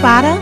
para 0.00 0.36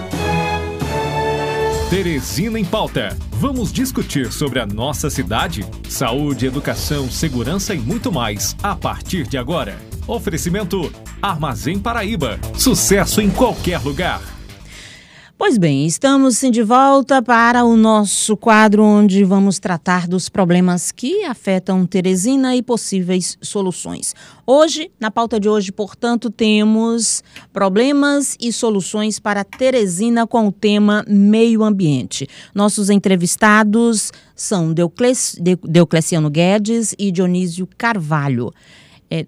Teresina 1.91 2.59
em 2.59 2.65
Pauta. 2.65 3.17
Vamos 3.33 3.73
discutir 3.73 4.33
sobre 4.33 4.59
a 4.59 4.67
nossa 4.67 5.11
cidade, 5.11 5.65
saúde, 5.89 6.47
educação, 6.47 7.11
segurança 7.11 7.75
e 7.75 7.79
muito 7.79 8.11
mais 8.11 8.57
a 8.63 8.75
partir 8.75 9.27
de 9.27 9.37
agora. 9.37 9.77
Oferecimento 10.07 10.93
Armazém 11.21 11.79
Paraíba. 11.79 12.39
Sucesso 12.55 13.21
em 13.21 13.31
qualquer 13.31 13.79
lugar. 13.81 14.34
Pois 15.37 15.59
bem, 15.59 15.85
estamos 15.85 16.41
de 16.41 16.63
volta 16.63 17.21
para 17.21 17.65
o 17.65 17.77
nosso 17.77 18.37
quadro 18.37 18.85
onde 18.85 19.25
vamos 19.25 19.59
tratar 19.59 20.07
dos 20.07 20.29
problemas 20.29 20.93
que 20.93 21.25
afetam 21.25 21.85
Teresina 21.85 22.55
e 22.55 22.63
possíveis 22.63 23.37
soluções. 23.43 24.15
Hoje, 24.47 24.93
na 24.99 25.11
pauta 25.11 25.41
de 25.41 25.49
hoje, 25.49 25.73
portanto, 25.73 26.31
temos 26.31 27.23
problemas 27.53 28.37
e 28.41 28.53
soluções 28.53 29.19
para 29.19 29.43
Teresina 29.43 30.25
com 30.25 30.47
o 30.47 30.53
tema 30.53 31.05
meio 31.09 31.65
ambiente. 31.65 32.29
Nossos 32.55 32.89
entrevistados 32.89 34.13
são 34.37 34.73
Deocleciano 34.73 36.31
Guedes 36.31 36.95
e 36.97 37.11
Dionísio 37.11 37.69
Carvalho. 37.77 38.53
É, 39.11 39.27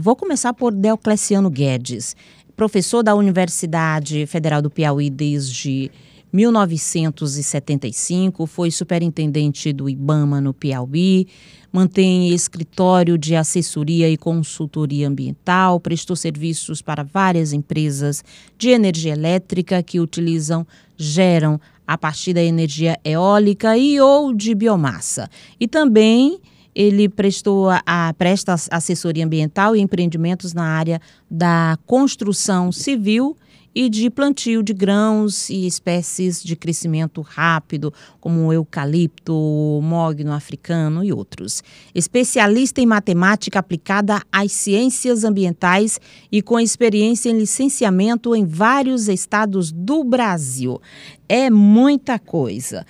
Vou 0.00 0.14
começar 0.14 0.52
por 0.52 0.72
Deocleciano 0.72 1.48
Guedes 1.48 2.14
professor 2.58 3.02
da 3.04 3.14
Universidade 3.14 4.26
Federal 4.26 4.60
do 4.60 4.68
Piauí 4.68 5.08
desde 5.08 5.92
1975, 6.32 8.46
foi 8.46 8.72
superintendente 8.72 9.72
do 9.72 9.88
IBAMA 9.88 10.40
no 10.40 10.52
Piauí, 10.52 11.28
mantém 11.72 12.30
escritório 12.30 13.16
de 13.16 13.36
assessoria 13.36 14.10
e 14.10 14.16
consultoria 14.16 15.06
ambiental, 15.06 15.78
prestou 15.78 16.16
serviços 16.16 16.82
para 16.82 17.04
várias 17.04 17.52
empresas 17.52 18.24
de 18.58 18.70
energia 18.70 19.12
elétrica 19.12 19.80
que 19.80 20.00
utilizam, 20.00 20.66
geram 20.96 21.60
a 21.86 21.96
partir 21.96 22.32
da 22.32 22.42
energia 22.42 22.98
eólica 23.04 23.78
e 23.78 24.00
ou 24.00 24.34
de 24.34 24.52
biomassa. 24.52 25.30
E 25.60 25.68
também 25.68 26.40
ele 26.78 27.08
prestou 27.08 27.70
a, 27.84 28.14
presta 28.16 28.54
assessoria 28.70 29.26
ambiental 29.26 29.74
e 29.74 29.80
empreendimentos 29.80 30.54
na 30.54 30.62
área 30.62 31.00
da 31.28 31.76
construção 31.84 32.70
civil 32.70 33.36
e 33.74 33.88
de 33.88 34.08
plantio 34.08 34.62
de 34.62 34.72
grãos 34.72 35.50
e 35.50 35.66
espécies 35.66 36.40
de 36.40 36.54
crescimento 36.54 37.20
rápido, 37.20 37.92
como 38.20 38.46
o 38.46 38.52
eucalipto, 38.52 39.34
o 39.34 39.80
mogno 39.82 40.32
africano 40.32 41.02
e 41.02 41.12
outros. 41.12 41.64
Especialista 41.92 42.80
em 42.80 42.86
matemática 42.86 43.58
aplicada 43.58 44.22
às 44.30 44.52
ciências 44.52 45.24
ambientais 45.24 46.00
e 46.30 46.40
com 46.40 46.60
experiência 46.60 47.28
em 47.28 47.38
licenciamento 47.38 48.36
em 48.36 48.46
vários 48.46 49.08
estados 49.08 49.72
do 49.72 50.04
Brasil. 50.04 50.80
É 51.28 51.50
muita 51.50 52.20
coisa. 52.20 52.86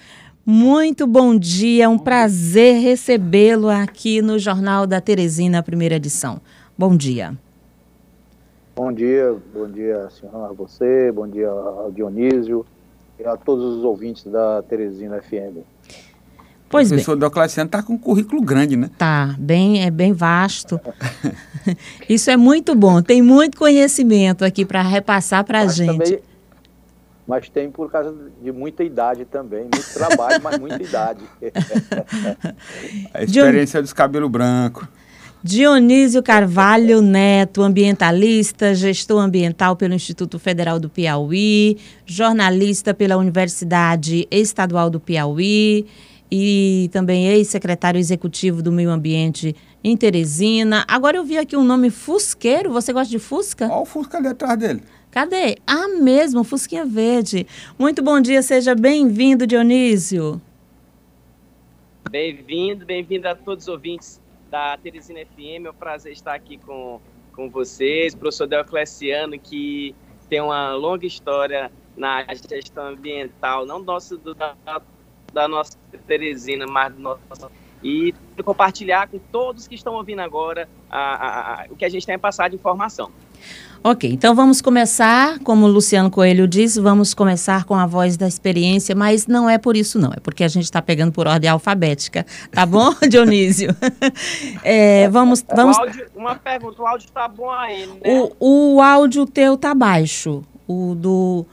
Muito 0.50 1.06
bom 1.06 1.38
dia, 1.38 1.84
é 1.84 1.88
um 1.88 1.98
prazer 1.98 2.80
recebê-lo 2.80 3.68
aqui 3.68 4.22
no 4.22 4.38
Jornal 4.38 4.86
da 4.86 4.98
Teresina, 4.98 5.62
primeira 5.62 5.96
edição. 5.96 6.40
Bom 6.76 6.96
dia. 6.96 7.36
Bom 8.74 8.90
dia, 8.90 9.36
bom 9.52 9.70
dia, 9.70 10.08
senhora, 10.08 10.48
a 10.48 10.52
você, 10.54 11.12
bom 11.12 11.28
dia 11.28 11.50
ao 11.50 11.92
Dionísio 11.92 12.64
e 13.20 13.26
a 13.26 13.36
todos 13.36 13.76
os 13.76 13.84
ouvintes 13.84 14.24
da 14.24 14.62
Teresina 14.62 15.20
FM. 15.20 15.58
Pois 16.70 16.86
o 16.86 16.90
professor 16.92 17.12
bem. 17.12 17.18
Diocleciano 17.18 17.68
está 17.68 17.82
com 17.82 17.92
um 17.92 17.98
currículo 17.98 18.40
grande, 18.40 18.74
né? 18.74 18.90
Tá, 18.96 19.36
bem, 19.38 19.84
é 19.84 19.90
bem 19.90 20.14
vasto. 20.14 20.80
Isso 22.08 22.30
é 22.30 22.38
muito 22.38 22.74
bom, 22.74 23.02
tem 23.02 23.20
muito 23.20 23.58
conhecimento 23.58 24.46
aqui 24.46 24.64
para 24.64 24.80
repassar 24.80 25.44
para 25.44 25.60
a 25.60 25.66
gente. 25.66 26.04
Também 26.04 26.27
mas 27.28 27.50
tem 27.50 27.70
por 27.70 27.92
causa 27.92 28.16
de 28.42 28.50
muita 28.50 28.82
idade 28.82 29.26
também, 29.26 29.64
muito 29.64 29.92
trabalho, 29.92 30.42
mas 30.42 30.58
muita 30.58 30.82
idade. 30.82 31.20
A 33.12 33.22
experiência 33.22 33.78
Dion... 33.78 33.82
dos 33.82 33.92
cabelos 33.92 34.30
brancos. 34.30 34.88
Dionísio 35.44 36.22
Carvalho 36.22 37.02
Neto, 37.02 37.62
ambientalista, 37.62 38.74
gestor 38.74 39.20
ambiental 39.20 39.76
pelo 39.76 39.92
Instituto 39.92 40.38
Federal 40.38 40.80
do 40.80 40.88
Piauí, 40.88 41.76
jornalista 42.06 42.94
pela 42.94 43.18
Universidade 43.18 44.26
Estadual 44.30 44.88
do 44.88 44.98
Piauí 44.98 45.86
e 46.30 46.88
também 46.92 47.28
ex-secretário 47.28 47.98
executivo 47.98 48.62
do 48.62 48.72
Meio 48.72 48.90
Ambiente 48.90 49.54
em 49.84 49.96
Teresina. 49.96 50.84
Agora 50.88 51.18
eu 51.18 51.24
vi 51.24 51.36
aqui 51.36 51.56
um 51.56 51.64
nome 51.64 51.90
Fusqueiro. 51.90 52.72
Você 52.72 52.92
gosta 52.92 53.10
de 53.10 53.18
Fusca? 53.18 53.66
Olha 53.66 53.82
o 53.82 53.84
Fusca 53.84 54.18
ali 54.18 54.28
atrás 54.28 54.58
dele. 54.58 54.82
Cadê? 55.10 55.56
Ah, 55.66 55.88
mesmo, 55.88 56.44
Fusquinha 56.44 56.84
Verde. 56.84 57.46
Muito 57.78 58.02
bom 58.02 58.20
dia, 58.20 58.42
seja 58.42 58.74
bem-vindo, 58.74 59.46
Dionísio. 59.46 60.40
Bem-vindo, 62.10 62.84
bem-vindo 62.84 63.26
a 63.26 63.34
todos 63.34 63.64
os 63.64 63.68
ouvintes 63.68 64.20
da 64.50 64.76
Teresina 64.76 65.20
FM. 65.20 65.66
É 65.66 65.70
um 65.70 65.74
prazer 65.74 66.12
estar 66.12 66.34
aqui 66.34 66.58
com, 66.58 67.00
com 67.32 67.48
vocês. 67.48 68.14
Professor 68.14 68.46
Deocleciano, 68.46 69.38
que 69.38 69.94
tem 70.28 70.40
uma 70.40 70.74
longa 70.74 71.06
história 71.06 71.72
na 71.96 72.24
gestão 72.34 72.88
ambiental, 72.88 73.64
não 73.64 73.78
nosso, 73.78 74.16
do, 74.18 74.34
da, 74.34 74.54
da 75.32 75.48
nossa 75.48 75.76
Teresina, 76.06 76.66
mas 76.66 76.94
do 76.94 77.00
nosso 77.00 77.18
e 77.82 78.12
compartilhar 78.44 79.08
com 79.08 79.18
todos 79.18 79.68
que 79.68 79.74
estão 79.74 79.94
ouvindo 79.94 80.20
agora 80.20 80.68
a, 80.90 80.98
a, 80.98 81.62
a, 81.62 81.66
o 81.70 81.76
que 81.76 81.84
a 81.84 81.88
gente 81.88 82.04
tem 82.04 82.16
a 82.16 82.18
passar 82.18 82.48
de 82.48 82.56
informação. 82.56 83.12
Ok, 83.82 84.10
então 84.12 84.34
vamos 84.34 84.60
começar, 84.60 85.38
como 85.40 85.64
o 85.64 85.68
Luciano 85.68 86.10
Coelho 86.10 86.48
disse, 86.48 86.80
vamos 86.80 87.14
começar 87.14 87.64
com 87.64 87.74
a 87.74 87.86
voz 87.86 88.16
da 88.16 88.26
experiência, 88.26 88.94
mas 88.94 89.26
não 89.26 89.48
é 89.48 89.56
por 89.56 89.76
isso 89.76 89.98
não, 89.98 90.10
é 90.12 90.20
porque 90.20 90.42
a 90.42 90.48
gente 90.48 90.64
está 90.64 90.82
pegando 90.82 91.12
por 91.12 91.28
ordem 91.28 91.48
alfabética, 91.48 92.26
tá 92.50 92.66
bom, 92.66 92.92
Dionísio? 93.08 93.74
é, 94.64 95.08
vamos, 95.08 95.44
vamos... 95.54 95.78
Áudio, 95.78 96.06
uma 96.16 96.34
pergunta, 96.34 96.82
o 96.82 96.86
áudio 96.86 97.06
está 97.06 97.28
bom 97.28 97.50
aí, 97.50 97.86
né? 97.86 97.94
O, 98.40 98.74
o 98.76 98.82
áudio 98.82 99.24
teu 99.26 99.56
tá 99.56 99.72
baixo, 99.74 100.42
o 100.66 100.94
do 100.96 101.46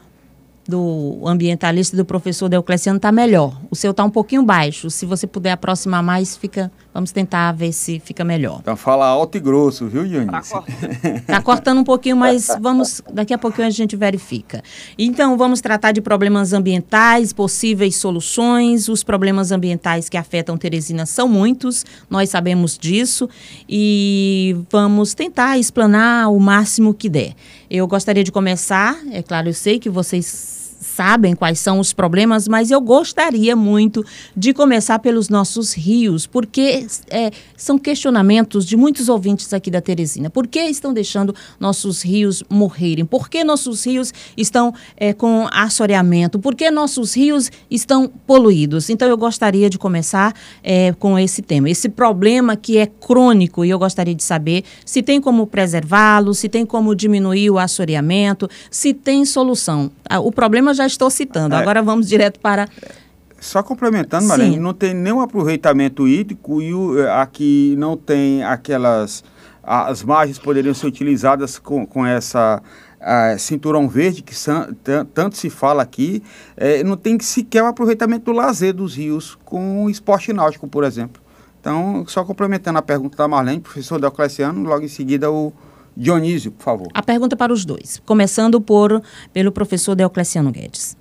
do 0.68 1.22
ambientalista 1.24 1.94
e 1.94 1.96
do 1.96 2.04
professor 2.04 2.48
Deocleciano 2.48 2.96
está 2.96 3.12
melhor. 3.12 3.56
O 3.70 3.76
seu 3.76 3.92
está 3.92 4.04
um 4.04 4.10
pouquinho 4.10 4.42
baixo. 4.42 4.90
Se 4.90 5.06
você 5.06 5.26
puder 5.26 5.52
aproximar 5.52 6.02
mais, 6.02 6.36
fica. 6.36 6.70
Vamos 6.96 7.12
tentar 7.12 7.52
ver 7.52 7.74
se 7.74 8.00
fica 8.00 8.24
melhor. 8.24 8.60
Então 8.62 8.74
fala 8.74 9.04
alto 9.04 9.36
e 9.36 9.40
grosso, 9.40 9.86
viu, 9.86 10.08
Dionísio? 10.08 10.64
Está 11.20 11.42
cortando 11.42 11.76
um 11.80 11.84
pouquinho, 11.84 12.16
mas 12.16 12.48
vamos. 12.58 13.02
Daqui 13.12 13.34
a 13.34 13.38
pouquinho 13.38 13.66
a 13.66 13.70
gente 13.70 13.94
verifica. 13.94 14.62
Então, 14.96 15.36
vamos 15.36 15.60
tratar 15.60 15.92
de 15.92 16.00
problemas 16.00 16.54
ambientais, 16.54 17.34
possíveis 17.34 17.96
soluções. 17.96 18.88
Os 18.88 19.04
problemas 19.04 19.52
ambientais 19.52 20.08
que 20.08 20.16
afetam 20.16 20.56
Teresina 20.56 21.04
são 21.04 21.28
muitos, 21.28 21.84
nós 22.08 22.30
sabemos 22.30 22.78
disso. 22.78 23.28
E 23.68 24.56
vamos 24.72 25.12
tentar 25.12 25.58
explanar 25.58 26.32
o 26.32 26.40
máximo 26.40 26.94
que 26.94 27.10
der. 27.10 27.34
Eu 27.68 27.86
gostaria 27.86 28.24
de 28.24 28.32
começar, 28.32 28.98
é 29.12 29.22
claro, 29.22 29.50
eu 29.50 29.54
sei 29.54 29.78
que 29.78 29.90
vocês 29.90 30.65
sabem 30.96 31.36
quais 31.36 31.60
são 31.60 31.78
os 31.78 31.92
problemas, 31.92 32.48
mas 32.48 32.70
eu 32.70 32.80
gostaria 32.80 33.54
muito 33.54 34.02
de 34.34 34.54
começar 34.54 34.98
pelos 34.98 35.28
nossos 35.28 35.74
rios, 35.74 36.26
porque 36.26 36.86
é, 37.10 37.30
são 37.54 37.78
questionamentos 37.78 38.64
de 38.64 38.78
muitos 38.78 39.10
ouvintes 39.10 39.52
aqui 39.52 39.70
da 39.70 39.82
Teresina. 39.82 40.30
Por 40.30 40.46
que 40.46 40.58
estão 40.60 40.94
deixando 40.94 41.34
nossos 41.60 42.02
rios 42.02 42.42
morrerem? 42.48 43.04
Por 43.04 43.28
que 43.28 43.44
nossos 43.44 43.84
rios 43.84 44.10
estão 44.38 44.72
é, 44.96 45.12
com 45.12 45.46
assoreamento? 45.52 46.38
Por 46.38 46.54
que 46.54 46.70
nossos 46.70 47.14
rios 47.14 47.50
estão 47.70 48.08
poluídos? 48.26 48.88
Então 48.88 49.06
eu 49.06 49.18
gostaria 49.18 49.68
de 49.68 49.76
começar 49.76 50.32
é, 50.62 50.94
com 50.94 51.18
esse 51.18 51.42
tema, 51.42 51.68
esse 51.68 51.90
problema 51.90 52.56
que 52.56 52.78
é 52.78 52.86
crônico, 52.86 53.66
e 53.66 53.68
eu 53.70 53.78
gostaria 53.78 54.14
de 54.14 54.24
saber 54.24 54.64
se 54.86 55.02
tem 55.02 55.20
como 55.20 55.46
preservá-lo, 55.46 56.32
se 56.32 56.48
tem 56.48 56.64
como 56.64 56.94
diminuir 56.94 57.50
o 57.50 57.58
assoreamento, 57.58 58.48
se 58.70 58.94
tem 58.94 59.26
solução. 59.26 59.90
Ah, 60.08 60.20
o 60.20 60.32
problema 60.32 60.72
já 60.72 60.85
estou 60.86 61.10
citando. 61.10 61.54
É. 61.54 61.58
Agora 61.58 61.82
vamos 61.82 62.08
direto 62.08 62.40
para. 62.40 62.68
Só 63.38 63.62
complementando, 63.62 64.26
Marlene, 64.26 64.58
não 64.58 64.72
tem 64.72 64.94
nenhum 64.94 65.20
aproveitamento 65.20 66.08
hídrico 66.08 66.62
e 66.62 66.72
o, 66.72 66.98
eh, 66.98 67.20
aqui 67.20 67.74
não 67.78 67.96
tem 67.96 68.42
aquelas. 68.42 69.22
As 69.62 70.02
margens 70.02 70.38
poderiam 70.38 70.72
ser 70.72 70.86
utilizadas 70.86 71.58
com, 71.58 71.84
com 71.84 72.06
essa. 72.06 72.62
cinturão 73.38 73.88
verde, 73.88 74.22
que 74.22 74.34
são, 74.34 74.68
tanto 75.12 75.36
se 75.36 75.50
fala 75.50 75.82
aqui, 75.82 76.22
é, 76.56 76.82
não 76.82 76.96
tem 76.96 77.18
sequer 77.20 77.62
o 77.62 77.66
aproveitamento 77.66 78.24
do 78.26 78.32
lazer 78.32 78.72
dos 78.72 78.96
rios 78.96 79.36
com 79.44 79.88
esporte 79.90 80.32
náutico, 80.32 80.66
por 80.66 80.82
exemplo. 80.82 81.20
Então, 81.60 82.04
só 82.06 82.24
complementando 82.24 82.78
a 82.78 82.82
pergunta 82.82 83.16
da 83.16 83.26
Marlene, 83.26 83.60
professor 83.60 84.00
Deocleciano, 84.00 84.62
logo 84.62 84.84
em 84.84 84.88
seguida 84.88 85.30
o, 85.30 85.52
Dionísio, 85.96 86.52
por 86.52 86.62
favor. 86.62 86.88
A 86.92 87.02
pergunta 87.02 87.36
para 87.36 87.52
os 87.52 87.64
dois, 87.64 88.02
começando 88.04 88.60
por 88.60 89.02
pelo 89.32 89.50
professor 89.50 89.94
Deocleciano 89.94 90.52
Guedes. 90.52 90.96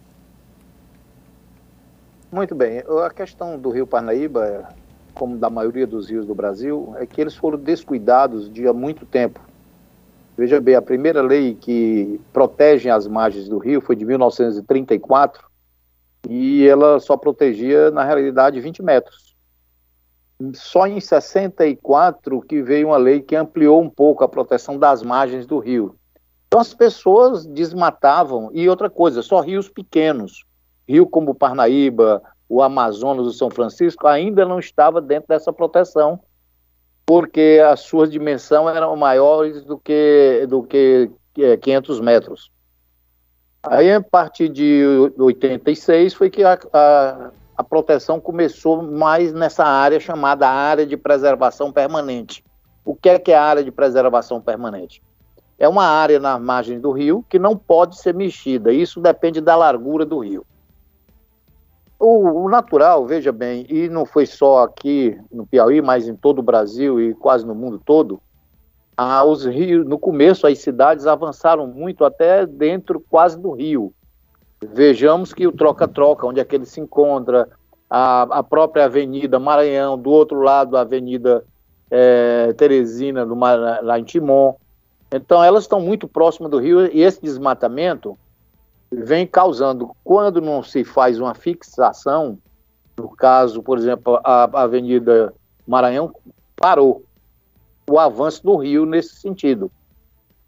Muito 2.31 2.55
bem. 2.55 2.83
A 3.03 3.09
questão 3.09 3.57
do 3.57 3.69
Rio 3.69 3.85
Parnaíba, 3.85 4.69
como 5.13 5.37
da 5.37 5.49
maioria 5.49 5.85
dos 5.85 6.09
rios 6.09 6.25
do 6.25 6.35
Brasil, 6.35 6.93
é 6.97 7.05
que 7.05 7.19
eles 7.19 7.35
foram 7.35 7.57
descuidados 7.57 8.51
de 8.51 8.67
há 8.67 8.73
muito 8.73 9.05
tempo. 9.05 9.39
Veja 10.37 10.59
bem, 10.59 10.75
a 10.75 10.81
primeira 10.81 11.21
lei 11.21 11.55
que 11.55 12.19
protege 12.33 12.89
as 12.89 13.07
margens 13.07 13.47
do 13.47 13.57
rio 13.57 13.79
foi 13.79 13.95
de 13.95 14.03
1934 14.03 15.45
e 16.29 16.67
ela 16.67 16.99
só 16.99 17.15
protegia, 17.15 17.89
na 17.91 18.03
realidade, 18.03 18.59
20 18.59 18.83
metros. 18.83 19.24
Só 20.53 20.85
em 20.85 20.99
64 20.99 22.41
que 22.41 22.61
veio 22.61 22.87
uma 22.87 22.97
lei 22.97 23.21
que 23.21 23.35
ampliou 23.35 23.81
um 23.81 23.89
pouco 23.89 24.23
a 24.23 24.27
proteção 24.27 24.77
das 24.77 25.01
margens 25.01 25.45
do 25.45 25.59
rio. 25.59 25.95
Então 26.47 26.59
as 26.59 26.73
pessoas 26.73 27.45
desmatavam, 27.45 28.49
e 28.53 28.67
outra 28.69 28.89
coisa, 28.89 29.21
só 29.21 29.39
rios 29.41 29.69
pequenos, 29.69 30.45
rio 30.87 31.07
como 31.07 31.31
o 31.31 31.35
Parnaíba, 31.35 32.21
o 32.47 32.61
Amazonas, 32.61 33.25
o 33.25 33.33
São 33.33 33.49
Francisco, 33.49 34.07
ainda 34.07 34.45
não 34.45 34.59
estava 34.59 35.01
dentro 35.01 35.27
dessa 35.29 35.51
proteção, 35.51 36.19
porque 37.05 37.61
as 37.65 37.81
suas 37.81 38.11
dimensões 38.11 38.75
eram 38.75 38.95
maiores 38.95 39.63
do 39.63 39.77
que, 39.77 40.45
do 40.47 40.63
que 40.63 41.09
500 41.61 41.99
é, 41.99 42.01
metros. 42.01 42.51
Aí, 43.63 43.91
a 43.91 44.01
partir 44.01 44.49
de 44.49 45.11
86, 45.17 46.13
foi 46.13 46.29
que 46.29 46.43
a, 46.43 46.57
a, 46.71 47.31
a 47.57 47.63
proteção 47.63 48.19
começou 48.19 48.81
mais 48.81 49.33
nessa 49.33 49.63
área 49.63 49.99
chamada 49.99 50.47
área 50.49 50.85
de 50.85 50.97
preservação 50.97 51.71
permanente. 51.71 52.43
O 52.83 52.95
que 52.95 53.09
é, 53.09 53.19
que 53.19 53.31
é 53.31 53.37
a 53.37 53.43
área 53.43 53.63
de 53.63 53.71
preservação 53.71 54.41
permanente? 54.41 55.01
É 55.57 55.67
uma 55.67 55.85
área 55.85 56.19
na 56.19 56.37
margem 56.37 56.79
do 56.79 56.91
rio 56.91 57.25
que 57.29 57.39
não 57.39 57.57
pode 57.57 57.97
ser 57.97 58.13
mexida. 58.13 58.73
Isso 58.73 58.99
depende 58.99 59.39
da 59.39 59.55
largura 59.55 60.05
do 60.05 60.19
rio. 60.19 60.45
O, 61.97 62.43
o, 62.43 62.49
natural, 62.49 63.05
veja 63.05 63.31
bem, 63.31 63.65
e 63.69 63.87
não 63.87 64.05
foi 64.05 64.25
só 64.25 64.63
aqui 64.63 65.17
no 65.31 65.47
Piauí, 65.47 65.81
mas 65.81 66.09
em 66.09 66.15
todo 66.15 66.39
o 66.39 66.43
Brasil 66.43 66.99
e 66.99 67.13
quase 67.13 67.47
no 67.47 67.55
mundo 67.55 67.81
todo, 67.83 68.21
ah, 68.97 69.23
os 69.23 69.45
rios, 69.45 69.85
no 69.85 69.97
começo 69.97 70.45
as 70.45 70.59
cidades 70.59 71.07
avançaram 71.07 71.65
muito 71.67 72.03
até 72.03 72.45
dentro 72.45 72.99
quase 73.09 73.39
do 73.39 73.51
rio. 73.51 73.93
Vejamos 74.61 75.33
que 75.33 75.45
o 75.45 75.51
troca-troca, 75.51 76.25
onde 76.25 76.39
é 76.39 76.45
que 76.45 76.55
ele 76.55 76.65
se 76.65 76.79
encontra, 76.79 77.49
a, 77.89 78.23
a 78.23 78.43
própria 78.43 78.85
Avenida 78.85 79.39
Maranhão, 79.39 79.97
do 79.97 80.09
outro 80.09 80.41
lado 80.41 80.75
a 80.75 80.81
Avenida 80.81 81.43
é, 81.89 82.53
Teresina, 82.53 83.25
do, 83.25 83.35
lá 83.35 83.99
em 83.99 84.03
Timon. 84.03 84.55
Então 85.11 85.43
elas 85.43 85.63
estão 85.63 85.79
muito 85.79 86.07
próximas 86.07 86.51
do 86.51 86.57
rio 86.57 86.91
e 86.91 87.01
esse 87.01 87.21
desmatamento 87.21 88.17
vem 88.91 89.27
causando, 89.27 89.91
quando 90.03 90.41
não 90.41 90.63
se 90.63 90.83
faz 90.83 91.19
uma 91.19 91.33
fixação, 91.33 92.37
no 92.97 93.09
caso, 93.09 93.61
por 93.61 93.77
exemplo, 93.77 94.19
a, 94.23 94.63
Avenida 94.63 95.33
Maranhão 95.67 96.13
parou 96.55 97.03
o 97.89 97.99
avanço 97.99 98.43
do 98.43 98.55
rio 98.55 98.85
nesse 98.85 99.15
sentido. 99.15 99.71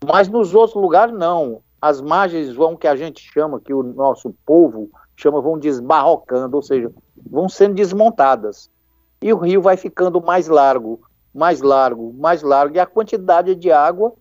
Mas 0.05 0.27
nos 0.27 0.55
outros 0.55 0.81
lugares, 0.81 1.13
não. 1.13 1.61
As 1.87 2.01
margens 2.01 2.53
vão, 2.53 2.75
que 2.75 2.85
a 2.85 2.97
gente 2.97 3.21
chama, 3.21 3.61
que 3.61 3.73
o 3.73 3.81
nosso 3.81 4.35
povo 4.45 4.89
chama, 5.15 5.39
vão 5.39 5.57
desbarrocando, 5.57 6.57
ou 6.57 6.61
seja, 6.61 6.91
vão 7.31 7.47
sendo 7.47 7.75
desmontadas. 7.75 8.69
E 9.21 9.31
o 9.31 9.37
rio 9.37 9.61
vai 9.61 9.77
ficando 9.77 10.21
mais 10.21 10.49
largo, 10.49 10.99
mais 11.33 11.61
largo, 11.61 12.13
mais 12.13 12.41
largo, 12.41 12.75
e 12.75 12.79
a 12.81 12.85
quantidade 12.85 13.55
de 13.55 13.71
água 13.71 14.13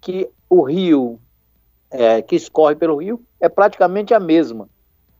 que 0.00 0.28
o 0.50 0.62
rio, 0.62 1.20
é, 1.92 2.20
que 2.20 2.34
escorre 2.34 2.74
pelo 2.74 2.96
rio, 2.96 3.22
é 3.38 3.48
praticamente 3.48 4.12
a 4.12 4.18
mesma. 4.18 4.68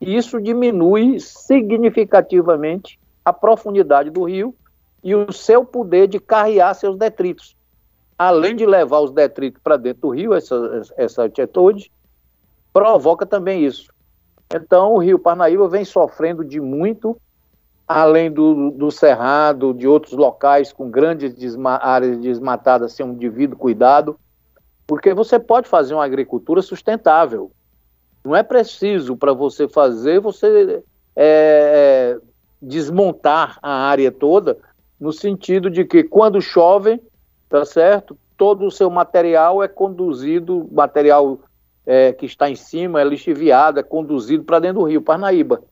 E 0.00 0.16
isso 0.16 0.40
diminui 0.40 1.20
significativamente 1.20 2.99
a 3.25 3.32
profundidade 3.32 4.10
do 4.10 4.25
rio 4.25 4.56
e 5.04 5.14
o 5.14 5.31
seu 5.31 5.64
poder 5.64 6.08
de 6.08 6.19
carrear 6.19 6.75
seus 6.75 6.99
detritos. 6.99 7.56
Além 8.25 8.55
de 8.55 8.65
levar 8.65 9.01
os 9.01 9.11
detritos 9.11 9.61
para 9.61 9.77
dentro 9.77 10.03
do 10.03 10.11
rio, 10.11 10.33
essa, 10.33 10.83
essa 10.97 11.25
atitude 11.25 11.91
provoca 12.73 13.27
também 13.27 13.65
isso. 13.65 13.93
Então, 14.55 14.95
o 14.95 14.99
rio 14.99 15.19
Parnaíba 15.19 15.69
vem 15.69 15.85
sofrendo 15.85 16.45
de 16.45 16.61
muito, 16.61 17.21
além 17.85 18.31
do, 18.31 18.71
do 18.71 18.93
cerrado, 18.93 19.75
de 19.75 19.89
outros 19.89 20.13
locais 20.13 20.73
com 20.73 20.89
grandes 20.89 21.35
desma 21.35 21.81
áreas 21.83 22.17
desmatadas 22.17 22.93
sem 22.93 23.05
um 23.05 23.13
devido 23.13 23.57
cuidado, 23.57 24.17
porque 24.87 25.13
você 25.13 25.37
pode 25.37 25.69
fazer 25.69 25.95
uma 25.95 26.05
agricultura 26.05 26.63
sustentável. 26.63 27.51
Não 28.25 28.37
é 28.37 28.45
preciso 28.45 29.17
para 29.17 29.33
você 29.33 29.67
fazer, 29.67 30.21
você 30.21 30.81
é, 31.17 31.25
é, 32.17 32.19
desmontar 32.63 33.59
a 33.61 33.89
área 33.89 34.13
toda, 34.13 34.57
no 35.01 35.13
sentido 35.13 35.69
de 35.69 35.85
que 35.85 36.05
quando 36.05 36.41
chove, 36.41 37.03
tá 37.52 37.66
certo? 37.66 38.16
Todo 38.37 38.64
o 38.64 38.70
seu 38.70 38.88
material 38.88 39.62
é 39.62 39.69
conduzido, 39.69 40.66
material 40.72 41.38
é, 41.84 42.10
que 42.10 42.25
está 42.25 42.49
em 42.49 42.56
cima, 42.56 43.00
é 43.00 43.04
lixiviado, 43.04 43.78
é 43.78 43.82
conduzido 43.82 44.43
para 44.43 44.58
dentro 44.58 44.81
do 44.81 44.87
rio 44.87 45.02
Parnaíba. 45.02 45.62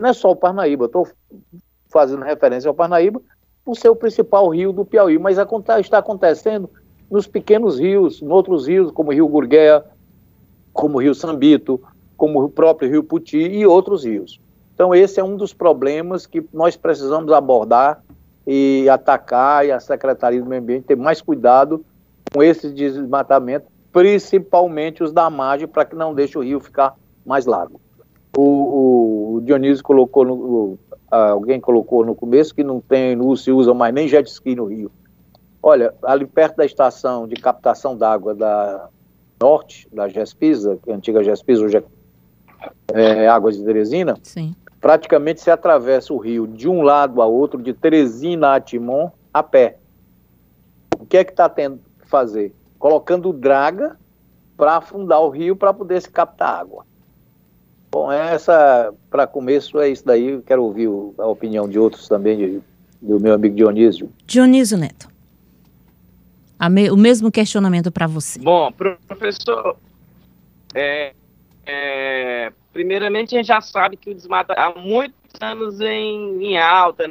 Não 0.00 0.08
é 0.08 0.12
só 0.12 0.30
o 0.30 0.36
Parnaíba, 0.36 0.86
estou 0.86 1.08
fazendo 1.88 2.22
referência 2.22 2.68
ao 2.68 2.74
Parnaíba, 2.74 3.20
o 3.90 3.96
principal 3.96 4.48
rio 4.50 4.72
do 4.72 4.84
Piauí, 4.84 5.18
mas 5.18 5.36
está 5.80 5.98
acontecendo 5.98 6.70
nos 7.10 7.26
pequenos 7.26 7.80
rios, 7.80 8.22
em 8.22 8.28
outros 8.28 8.68
rios, 8.68 8.92
como 8.92 9.10
o 9.10 9.12
Rio 9.12 9.26
Gurgueia, 9.26 9.84
como 10.72 10.98
o 10.98 11.02
Rio 11.02 11.14
Sambito, 11.14 11.82
como 12.16 12.44
o 12.44 12.48
próprio 12.48 12.88
Rio 12.88 13.02
Puti 13.02 13.38
e 13.38 13.66
outros 13.66 14.04
rios. 14.04 14.40
Então, 14.74 14.94
esse 14.94 15.18
é 15.18 15.24
um 15.24 15.36
dos 15.36 15.52
problemas 15.52 16.24
que 16.24 16.46
nós 16.52 16.76
precisamos 16.76 17.32
abordar 17.32 18.04
e 18.46 18.88
atacar, 18.88 19.66
e 19.66 19.72
a 19.72 19.80
Secretaria 19.80 20.40
do 20.40 20.48
Meio 20.48 20.62
Ambiente 20.62 20.84
ter 20.84 20.96
mais 20.96 21.20
cuidado 21.20 21.84
com 22.32 22.42
esse 22.42 22.70
desmatamento, 22.70 23.66
principalmente 23.92 25.02
os 25.02 25.12
da 25.12 25.28
margem, 25.28 25.66
para 25.66 25.84
que 25.84 25.96
não 25.96 26.14
deixe 26.14 26.38
o 26.38 26.42
rio 26.42 26.60
ficar 26.60 26.94
mais 27.24 27.46
largo. 27.46 27.80
O, 28.36 29.36
o 29.36 29.40
Dionísio 29.42 29.82
colocou, 29.82 30.24
no, 30.24 30.78
alguém 31.10 31.60
colocou 31.60 32.04
no 32.04 32.14
começo 32.14 32.54
que 32.54 32.62
não 32.62 32.80
tem, 32.80 33.16
não 33.16 33.34
se 33.34 33.50
usa 33.50 33.72
mais 33.72 33.94
nem 33.94 34.06
jet 34.06 34.28
ski 34.28 34.54
no 34.54 34.66
rio. 34.66 34.90
Olha, 35.62 35.92
ali 36.02 36.26
perto 36.26 36.56
da 36.56 36.64
estação 36.64 37.26
de 37.26 37.34
captação 37.36 37.96
d'água 37.96 38.34
da 38.34 38.88
Norte, 39.40 39.88
da 39.92 40.08
Gespisa, 40.08 40.78
é 40.86 40.92
antiga 40.92 41.24
Gespisa, 41.24 41.64
hoje 41.64 41.78
é 41.78 41.84
é, 42.92 43.28
Águas 43.28 43.56
de 43.56 43.64
Teresina, 43.64 44.16
Sim. 44.22 44.54
Praticamente 44.80 45.40
se 45.40 45.50
atravessa 45.50 46.12
o 46.12 46.18
rio 46.18 46.46
de 46.46 46.68
um 46.68 46.82
lado 46.82 47.20
a 47.22 47.26
outro, 47.26 47.62
de 47.62 47.72
Teresina 47.72 48.54
a 48.54 48.60
Timon, 48.60 49.10
a 49.32 49.42
pé. 49.42 49.78
O 50.98 51.04
que 51.04 51.16
é 51.16 51.24
que 51.24 51.32
está 51.32 51.48
tendo 51.48 51.80
que 52.00 52.08
fazer? 52.08 52.54
Colocando 52.78 53.32
draga 53.32 53.98
para 54.56 54.76
afundar 54.76 55.20
o 55.20 55.28
rio 55.28 55.56
para 55.56 55.72
poder 55.72 56.00
se 56.00 56.10
captar 56.10 56.60
água. 56.60 56.84
Bom, 57.90 58.10
essa, 58.10 58.92
para 59.10 59.26
começo, 59.26 59.80
é 59.80 59.88
isso 59.88 60.04
daí. 60.04 60.40
Quero 60.42 60.64
ouvir 60.64 60.88
a 61.18 61.26
opinião 61.26 61.68
de 61.68 61.78
outros 61.78 62.08
também, 62.08 62.36
de, 62.36 62.60
do 63.00 63.20
meu 63.20 63.34
amigo 63.34 63.54
Dionísio. 63.54 64.10
Dionísio 64.26 64.76
Neto. 64.76 65.08
Me, 66.70 66.90
o 66.90 66.96
mesmo 66.96 67.30
questionamento 67.30 67.92
para 67.92 68.06
você. 68.06 68.38
Bom, 68.38 68.72
professor, 68.72 69.76
é, 70.74 71.12
é, 71.66 72.52
primeiramente, 72.76 73.34
a 73.34 73.38
gente 73.38 73.46
já 73.46 73.60
sabe 73.62 73.96
que 73.96 74.10
o 74.10 74.14
desmato 74.14 74.52
há 74.52 74.74
muitos 74.78 75.16
anos 75.40 75.80
em, 75.80 76.44
em 76.44 76.58
alta, 76.58 77.10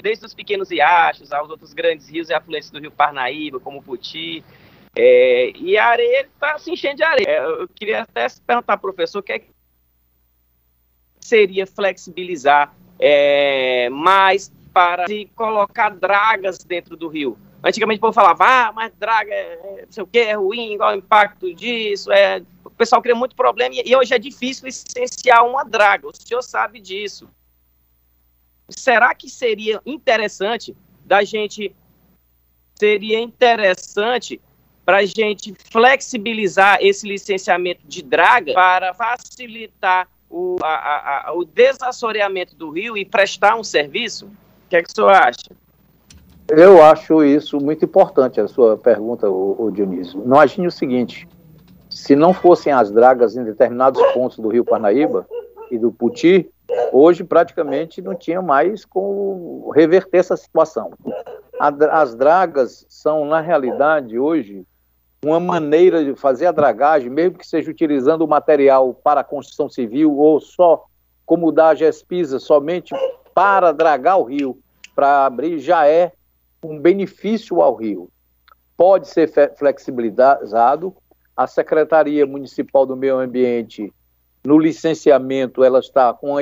desde 0.00 0.24
os 0.24 0.32
pequenos 0.32 0.70
riachos 0.70 1.30
aos 1.30 1.50
outros 1.50 1.74
grandes 1.74 2.08
rios 2.08 2.30
e 2.30 2.34
afluentes 2.34 2.70
do 2.70 2.80
rio 2.80 2.90
Parnaíba, 2.90 3.60
como 3.60 3.80
o 3.80 3.82
Puti, 3.82 4.42
é, 4.96 5.52
e 5.54 5.76
a 5.76 5.88
areia 5.88 6.22
está 6.22 6.58
se 6.58 6.70
enchendo 6.70 6.96
de 6.96 7.02
areia. 7.02 7.28
É, 7.28 7.44
eu 7.44 7.68
queria 7.68 8.00
até 8.00 8.26
perguntar 8.46 8.72
ao 8.72 8.78
professor 8.78 9.18
o 9.18 9.22
que, 9.22 9.32
é 9.32 9.38
que 9.40 9.50
seria 11.20 11.66
flexibilizar 11.66 12.74
é, 12.98 13.90
mais 13.90 14.50
para 14.72 15.06
se 15.06 15.30
colocar 15.34 15.90
dragas 15.90 16.64
dentro 16.64 16.96
do 16.96 17.08
rio. 17.08 17.38
Antigamente 17.62 17.98
o 17.98 18.00
povo 18.00 18.14
falava, 18.14 18.44
ah, 18.44 18.72
mas 18.72 18.90
draga 18.94 19.34
é, 19.34 19.82
não 19.84 19.92
sei 19.92 20.02
o 20.02 20.06
que, 20.06 20.18
é 20.20 20.32
ruim, 20.32 20.78
é 20.80 20.84
o 20.84 20.94
impacto 20.94 21.52
disso, 21.54 22.10
é 22.10 22.42
pessoal 22.78 23.02
cria 23.02 23.14
muito 23.14 23.34
problema 23.34 23.74
e, 23.74 23.96
hoje 23.96 24.14
é 24.14 24.18
difícil 24.18 24.66
licenciar 24.66 25.44
uma 25.44 25.64
draga. 25.64 26.06
O 26.06 26.12
senhor 26.14 26.42
sabe 26.42 26.80
disso. 26.80 27.28
Será 28.68 29.14
que 29.14 29.28
seria 29.28 29.82
interessante 29.84 30.76
da 31.04 31.24
gente 31.24 31.74
seria 32.78 33.18
interessante 33.18 34.40
para 34.84 34.98
a 34.98 35.04
gente 35.04 35.54
flexibilizar 35.70 36.78
esse 36.80 37.06
licenciamento 37.06 37.80
de 37.84 38.02
draga 38.02 38.54
para 38.54 38.94
facilitar 38.94 40.08
o, 40.30 40.56
a, 40.62 41.28
a, 41.28 41.32
o 41.34 41.44
desassoreamento 41.44 42.54
do 42.54 42.70
rio 42.70 42.96
e 42.96 43.04
prestar 43.04 43.56
um 43.56 43.64
serviço? 43.64 44.26
O 44.26 44.68
que, 44.68 44.76
é 44.76 44.82
que 44.82 44.88
o 44.88 44.94
senhor 44.94 45.10
acha? 45.10 45.50
Eu 46.48 46.82
acho 46.82 47.22
isso 47.24 47.58
muito 47.58 47.84
importante, 47.84 48.40
a 48.40 48.48
sua 48.48 48.76
pergunta, 48.78 49.28
o, 49.28 49.64
o 49.66 49.70
Dionísio. 49.70 50.22
Imagine 50.22 50.66
o 50.66 50.70
seguinte: 50.70 51.28
se 51.98 52.14
não 52.14 52.32
fossem 52.32 52.72
as 52.72 52.92
dragas 52.92 53.36
em 53.36 53.42
determinados 53.42 54.00
pontos 54.12 54.38
do 54.38 54.48
Rio 54.48 54.64
Parnaíba 54.64 55.26
e 55.68 55.76
do 55.76 55.90
Puti, 55.90 56.48
hoje 56.92 57.24
praticamente 57.24 58.00
não 58.00 58.14
tinha 58.14 58.40
mais 58.40 58.84
como 58.84 59.68
reverter 59.74 60.18
essa 60.18 60.36
situação. 60.36 60.92
As 61.58 62.14
dragas 62.14 62.86
são, 62.88 63.24
na 63.24 63.40
realidade, 63.40 64.16
hoje, 64.16 64.64
uma 65.24 65.40
maneira 65.40 66.04
de 66.04 66.14
fazer 66.14 66.46
a 66.46 66.52
dragagem, 66.52 67.10
mesmo 67.10 67.36
que 67.36 67.46
seja 67.46 67.68
utilizando 67.68 68.22
o 68.22 68.28
material 68.28 68.94
para 68.94 69.22
a 69.22 69.24
construção 69.24 69.68
civil 69.68 70.16
ou 70.16 70.38
só 70.38 70.84
como 71.26 71.50
da 71.50 71.74
GESPISA, 71.74 72.38
somente 72.38 72.94
para 73.34 73.72
dragar 73.72 74.20
o 74.20 74.24
rio, 74.24 74.56
para 74.94 75.26
abrir, 75.26 75.58
já 75.58 75.84
é 75.86 76.12
um 76.62 76.78
benefício 76.78 77.60
ao 77.60 77.74
rio. 77.74 78.08
Pode 78.76 79.08
ser 79.08 79.28
flexibilizado. 79.56 80.94
A 81.38 81.46
Secretaria 81.46 82.26
Municipal 82.26 82.84
do 82.84 82.96
Meio 82.96 83.20
Ambiente, 83.20 83.94
no 84.44 84.58
licenciamento, 84.58 85.62
ela 85.62 85.78
está 85.78 86.12
com, 86.12 86.34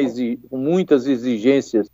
com 0.49 0.57
muitas 0.57 1.07
exigências 1.07 1.91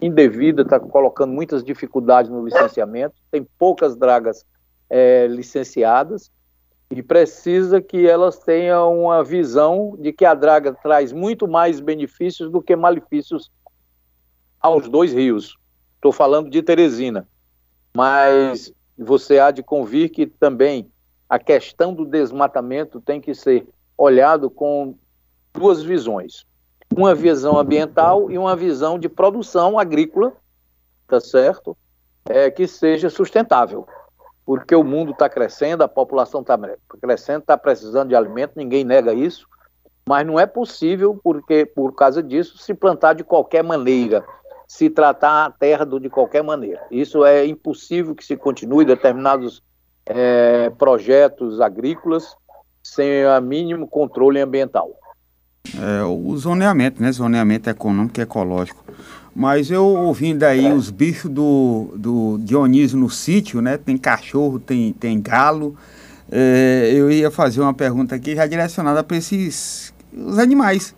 indevidas, 0.00 0.64
está 0.64 0.80
colocando 0.80 1.34
muitas 1.34 1.62
dificuldades 1.62 2.30
no 2.30 2.42
licenciamento, 2.42 3.14
tem 3.30 3.46
poucas 3.58 3.94
dragas 3.94 4.46
é, 4.88 5.26
licenciadas 5.26 6.32
e 6.90 7.02
precisa 7.02 7.78
que 7.78 8.08
elas 8.08 8.38
tenham 8.38 9.02
uma 9.02 9.22
visão 9.22 9.94
de 9.98 10.10
que 10.10 10.24
a 10.24 10.32
draga 10.32 10.72
traz 10.72 11.12
muito 11.12 11.46
mais 11.46 11.78
benefícios 11.78 12.50
do 12.50 12.62
que 12.62 12.74
malefícios 12.74 13.52
aos 14.58 14.88
dois 14.88 15.12
rios. 15.12 15.58
Estou 15.96 16.10
falando 16.10 16.48
de 16.48 16.62
Teresina, 16.62 17.28
mas 17.94 18.72
você 18.96 19.38
há 19.38 19.50
de 19.50 19.62
convir 19.62 20.08
que 20.08 20.26
também 20.26 20.90
a 21.28 21.38
questão 21.38 21.92
do 21.92 22.04
desmatamento 22.04 23.00
tem 23.00 23.20
que 23.20 23.34
ser 23.34 23.66
olhado 23.96 24.50
com 24.50 24.94
duas 25.52 25.82
visões. 25.82 26.46
Uma 26.94 27.14
visão 27.14 27.58
ambiental 27.58 28.30
e 28.30 28.38
uma 28.38 28.54
visão 28.54 28.98
de 28.98 29.08
produção 29.08 29.78
agrícola, 29.78 30.32
tá 31.08 31.20
certo? 31.20 31.76
É, 32.28 32.50
que 32.50 32.66
seja 32.66 33.10
sustentável 33.10 33.86
porque 34.46 34.76
o 34.76 34.84
mundo 34.84 35.10
está 35.10 35.28
crescendo, 35.28 35.82
a 35.82 35.88
população 35.88 36.40
está 36.40 36.56
crescendo, 37.02 37.40
está 37.40 37.58
precisando 37.58 38.10
de 38.10 38.14
alimento, 38.14 38.52
ninguém 38.54 38.84
nega 38.84 39.12
isso, 39.12 39.48
mas 40.08 40.24
não 40.24 40.38
é 40.38 40.46
possível, 40.46 41.18
porque 41.22 41.66
por 41.66 41.92
causa 41.92 42.22
disso, 42.22 42.56
se 42.56 42.72
plantar 42.72 43.14
de 43.14 43.24
qualquer 43.24 43.64
maneira, 43.64 44.24
se 44.68 44.88
tratar 44.88 45.46
a 45.46 45.50
terra 45.50 45.84
de 45.84 46.08
qualquer 46.08 46.44
maneira. 46.44 46.80
Isso 46.92 47.24
é 47.24 47.44
impossível 47.44 48.14
que 48.14 48.24
se 48.24 48.36
continue 48.36 48.84
determinados 48.84 49.64
é, 50.06 50.70
projetos 50.78 51.60
agrícolas 51.60 52.36
sem 52.82 53.26
o 53.26 53.40
mínimo 53.40 53.86
controle 53.88 54.40
ambiental. 54.40 54.90
É, 55.74 56.04
o 56.04 56.36
zoneamento, 56.36 57.02
né? 57.02 57.10
Zoneamento 57.10 57.68
econômico 57.68 58.20
e 58.20 58.22
ecológico. 58.22 58.84
Mas 59.34 59.70
eu 59.70 59.84
ouvindo 59.84 60.44
aí 60.44 60.72
os 60.72 60.88
bichos 60.88 61.30
do, 61.30 61.92
do 61.94 62.38
Dionísio 62.38 62.96
no 62.96 63.10
sítio, 63.10 63.60
né? 63.60 63.76
Tem 63.76 63.98
cachorro, 63.98 64.58
tem, 64.58 64.92
tem 64.92 65.20
galo. 65.20 65.76
É, 66.30 66.90
eu 66.94 67.10
ia 67.10 67.30
fazer 67.30 67.60
uma 67.60 67.74
pergunta 67.74 68.14
aqui 68.14 68.34
já 68.34 68.46
direcionada 68.46 69.02
para 69.04 69.16
esses 69.16 69.92
os 70.16 70.38
animais. 70.38 70.94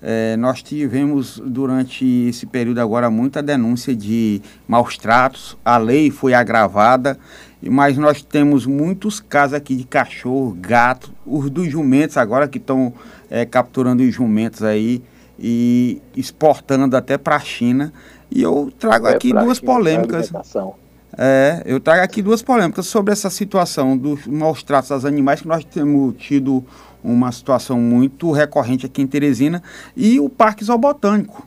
É, 0.00 0.36
nós 0.36 0.62
tivemos 0.62 1.42
durante 1.44 2.04
esse 2.28 2.46
período 2.46 2.80
agora 2.80 3.10
muita 3.10 3.42
denúncia 3.42 3.96
de 3.96 4.40
maus 4.66 4.96
tratos, 4.96 5.58
a 5.64 5.76
lei 5.76 6.10
foi 6.10 6.34
agravada, 6.34 7.18
mas 7.60 7.98
nós 7.98 8.22
temos 8.22 8.64
muitos 8.64 9.18
casos 9.18 9.54
aqui 9.54 9.74
de 9.74 9.84
cachorro, 9.84 10.56
gato, 10.60 11.12
os 11.26 11.50
dos 11.50 11.68
jumentos 11.68 12.16
agora 12.16 12.46
que 12.46 12.58
estão 12.58 12.92
é, 13.28 13.44
capturando 13.44 14.02
os 14.02 14.14
jumentos 14.14 14.62
aí 14.62 15.02
e 15.38 16.00
exportando 16.16 16.96
até 16.96 17.18
para 17.18 17.36
a 17.36 17.40
China. 17.40 17.92
E 18.30 18.42
eu 18.42 18.72
trago 18.78 19.08
é 19.08 19.14
aqui 19.14 19.32
duas 19.32 19.58
polêmicas. 19.58 20.30
É, 21.20 21.64
eu 21.66 21.80
trago 21.80 22.00
aqui 22.00 22.22
duas 22.22 22.42
polêmicas 22.42 22.86
sobre 22.86 23.12
essa 23.12 23.28
situação 23.28 23.96
dos 23.96 24.24
maus 24.28 24.62
tratos 24.62 24.92
aos 24.92 25.04
animais, 25.04 25.40
que 25.40 25.48
nós 25.48 25.64
temos 25.64 26.14
tido 26.16 26.64
uma 27.02 27.32
situação 27.32 27.80
muito 27.80 28.30
recorrente 28.30 28.86
aqui 28.86 29.02
em 29.02 29.06
Teresina, 29.06 29.60
e 29.96 30.20
o 30.20 30.28
Parque 30.28 30.64
Zoobotânico, 30.64 31.44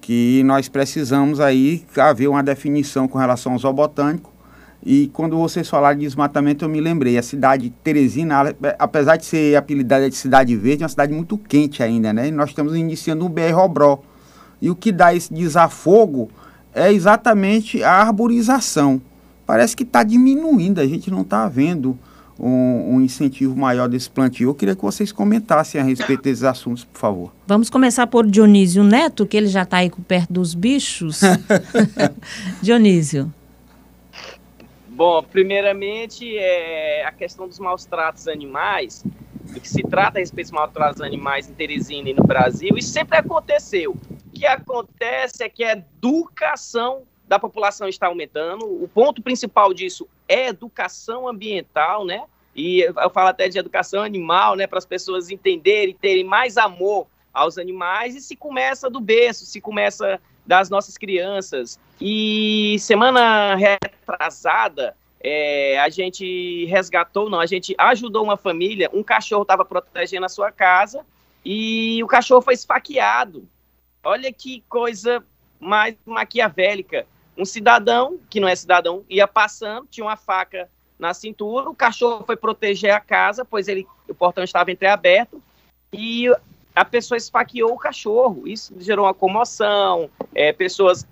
que 0.00 0.44
nós 0.44 0.68
precisamos 0.68 1.40
aí 1.40 1.84
haver 1.96 2.28
uma 2.28 2.40
definição 2.40 3.08
com 3.08 3.18
relação 3.18 3.54
ao 3.54 3.58
zoobotânico, 3.58 4.32
e 4.80 5.08
quando 5.08 5.36
vocês 5.36 5.68
falaram 5.68 5.98
de 5.98 6.06
desmatamento, 6.06 6.64
eu 6.64 6.68
me 6.68 6.80
lembrei. 6.80 7.18
A 7.18 7.22
cidade 7.22 7.64
de 7.64 7.70
Teresina, 7.70 8.54
apesar 8.78 9.16
de 9.16 9.26
ser 9.26 9.56
apelidada 9.56 10.08
de 10.08 10.16
Cidade 10.16 10.56
Verde, 10.56 10.84
é 10.84 10.86
uma 10.86 10.88
cidade 10.88 11.12
muito 11.12 11.36
quente 11.36 11.82
ainda, 11.82 12.12
né? 12.14 12.28
E 12.28 12.30
nós 12.30 12.48
estamos 12.48 12.74
iniciando 12.74 13.26
um 13.26 13.28
BR 13.28 13.58
Obró. 13.62 14.00
E 14.62 14.70
o 14.70 14.74
que 14.74 14.90
dá 14.90 15.14
esse 15.14 15.34
desafogo 15.34 16.30
é 16.74 16.92
exatamente 16.92 17.82
a 17.82 17.92
arborização. 17.92 19.00
Parece 19.46 19.76
que 19.76 19.82
está 19.82 20.02
diminuindo, 20.02 20.80
a 20.80 20.86
gente 20.86 21.10
não 21.10 21.22
está 21.22 21.48
vendo 21.48 21.98
um, 22.38 22.94
um, 22.94 23.00
incentivo 23.00 23.56
maior 23.56 23.88
desse 23.88 24.08
plantio. 24.08 24.48
Eu 24.48 24.54
queria 24.54 24.74
que 24.74 24.82
vocês 24.82 25.12
comentassem 25.12 25.80
a 25.80 25.84
respeito 25.84 26.22
desses 26.22 26.44
assuntos, 26.44 26.84
por 26.84 26.98
favor. 26.98 27.32
Vamos 27.46 27.68
começar 27.68 28.06
por 28.06 28.26
Dionísio 28.26 28.82
Neto, 28.82 29.26
que 29.26 29.36
ele 29.36 29.48
já 29.48 29.62
está 29.62 29.78
aí 29.78 29.90
perto 30.08 30.32
dos 30.32 30.54
bichos. 30.54 31.20
Dionísio. 32.62 33.32
Bom, 34.88 35.22
primeiramente, 35.22 36.36
é 36.36 37.04
a 37.06 37.12
questão 37.12 37.48
dos 37.48 37.58
maus 37.58 37.84
tratos 37.84 38.28
animais, 38.28 39.04
do 39.52 39.60
que 39.60 39.68
se 39.68 39.82
trata 39.82 40.18
a 40.18 40.20
respeito 40.20 40.48
dos 40.48 40.52
maus 40.52 40.70
tratos 40.72 41.00
animais 41.00 41.48
em 41.48 41.54
Teresina 41.54 42.10
e 42.10 42.14
no 42.14 42.22
Brasil, 42.22 42.76
isso 42.76 42.90
sempre 42.90 43.16
aconteceu. 43.16 43.96
Que 44.40 44.46
acontece 44.46 45.44
é 45.44 45.50
que 45.50 45.62
a 45.62 45.72
educação 45.72 47.02
da 47.28 47.38
população 47.38 47.86
está 47.86 48.06
aumentando. 48.06 48.64
O 48.64 48.88
ponto 48.88 49.20
principal 49.20 49.74
disso 49.74 50.08
é 50.26 50.48
educação 50.48 51.28
ambiental, 51.28 52.06
né? 52.06 52.24
E 52.56 52.80
eu 52.80 53.10
falo 53.10 53.28
até 53.28 53.50
de 53.50 53.58
educação 53.58 54.02
animal, 54.02 54.56
né? 54.56 54.66
Para 54.66 54.78
as 54.78 54.86
pessoas 54.86 55.28
entenderem, 55.28 55.94
terem 55.94 56.24
mais 56.24 56.56
amor 56.56 57.06
aos 57.34 57.58
animais. 57.58 58.16
E 58.16 58.20
se 58.22 58.34
começa 58.34 58.88
do 58.88 58.98
berço, 58.98 59.44
se 59.44 59.60
começa 59.60 60.18
das 60.46 60.70
nossas 60.70 60.96
crianças. 60.96 61.78
E 62.00 62.78
semana 62.80 63.54
retrasada, 63.56 64.96
é, 65.22 65.78
a 65.80 65.90
gente 65.90 66.64
resgatou, 66.64 67.28
não, 67.28 67.40
a 67.40 67.46
gente 67.46 67.74
ajudou 67.76 68.24
uma 68.24 68.38
família, 68.38 68.88
um 68.90 69.02
cachorro 69.02 69.42
estava 69.42 69.66
protegendo 69.66 70.24
a 70.24 70.30
sua 70.30 70.50
casa 70.50 71.04
e 71.44 72.02
o 72.02 72.06
cachorro 72.06 72.40
foi 72.40 72.54
esfaqueado. 72.54 73.46
Olha 74.02 74.32
que 74.32 74.62
coisa 74.68 75.24
mais 75.58 75.94
maquiavélica. 76.06 77.06
Um 77.36 77.44
cidadão, 77.44 78.18
que 78.28 78.40
não 78.40 78.48
é 78.48 78.56
cidadão, 78.56 79.04
ia 79.08 79.26
passando, 79.28 79.86
tinha 79.90 80.04
uma 80.04 80.16
faca 80.16 80.68
na 80.98 81.14
cintura, 81.14 81.70
o 81.70 81.74
cachorro 81.74 82.24
foi 82.24 82.36
proteger 82.36 82.92
a 82.92 83.00
casa, 83.00 83.44
pois 83.44 83.68
ele, 83.68 83.86
o 84.08 84.14
portão 84.14 84.44
estava 84.44 84.70
entreaberto, 84.70 85.42
e 85.92 86.28
a 86.74 86.84
pessoa 86.84 87.16
esfaqueou 87.16 87.72
o 87.72 87.78
cachorro. 87.78 88.46
Isso 88.46 88.74
gerou 88.78 89.06
uma 89.06 89.14
comoção, 89.14 90.10
é, 90.34 90.52
pessoas 90.52 91.06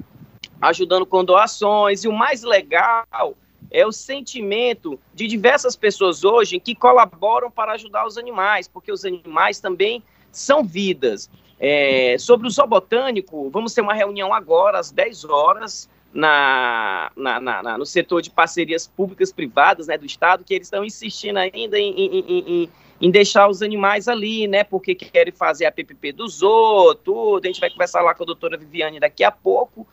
ajudando 0.61 1.07
com 1.07 1.25
doações. 1.25 2.05
E 2.05 2.09
o 2.09 2.13
mais 2.13 2.43
legal 2.43 3.35
é 3.71 3.87
o 3.87 3.93
sentimento 3.93 4.99
de 5.15 5.27
diversas 5.27 5.77
pessoas 5.77 6.25
hoje 6.25 6.61
que 6.61 6.75
colaboram 6.75 7.51
para 7.51 7.73
ajudar 7.73 8.07
os 8.07 8.17
animais, 8.17 8.69
porque 8.69 8.93
os 8.93 9.05
animais 9.05 9.61
também 9.61 10.03
são 10.31 10.65
vidas. 10.65 11.29
É, 11.61 12.17
sobre 12.19 12.47
o 12.47 12.51
zoobotânico, 12.51 13.51
vamos 13.51 13.75
ter 13.75 13.81
uma 13.81 13.95
reunião 13.95 14.33
agora, 14.33 14.79
às 14.79 14.91
10 14.91 15.25
horas, 15.25 15.89
na, 16.13 17.11
na, 17.17 17.41
na, 17.41 17.79
no 17.79 17.85
setor 17.85 18.23
de 18.23 18.31
parcerias 18.31 18.87
públicas 18.87 19.33
privadas 19.33 19.87
né, 19.89 19.99
do 19.99 20.07
Estado, 20.07 20.45
que 20.45 20.55
eles 20.55 20.67
estão 20.67 20.85
insistindo 20.85 21.37
ainda 21.37 21.79
em, 21.79 21.93
em, 21.93 22.65
em, 22.65 22.71
em 23.01 23.11
deixar 23.11 23.49
os 23.49 23.63
animais 23.63 24.09
ali, 24.09 24.47
né? 24.47 24.65
Porque 24.65 24.95
querem 24.95 25.33
fazer 25.33 25.67
a 25.67 25.73
PPP 25.73 26.13
dos 26.13 26.43
outros, 26.43 27.05
tudo. 27.05 27.45
A 27.45 27.49
gente 27.49 27.61
vai 27.61 27.71
conversar 27.71 28.03
lá 28.03 28.15
com 28.15 28.23
a 28.23 28.27
doutora 28.27 28.57
Viviane 28.57 28.99
daqui 28.99 29.23
a 29.23 29.31
pouco, 29.31 29.87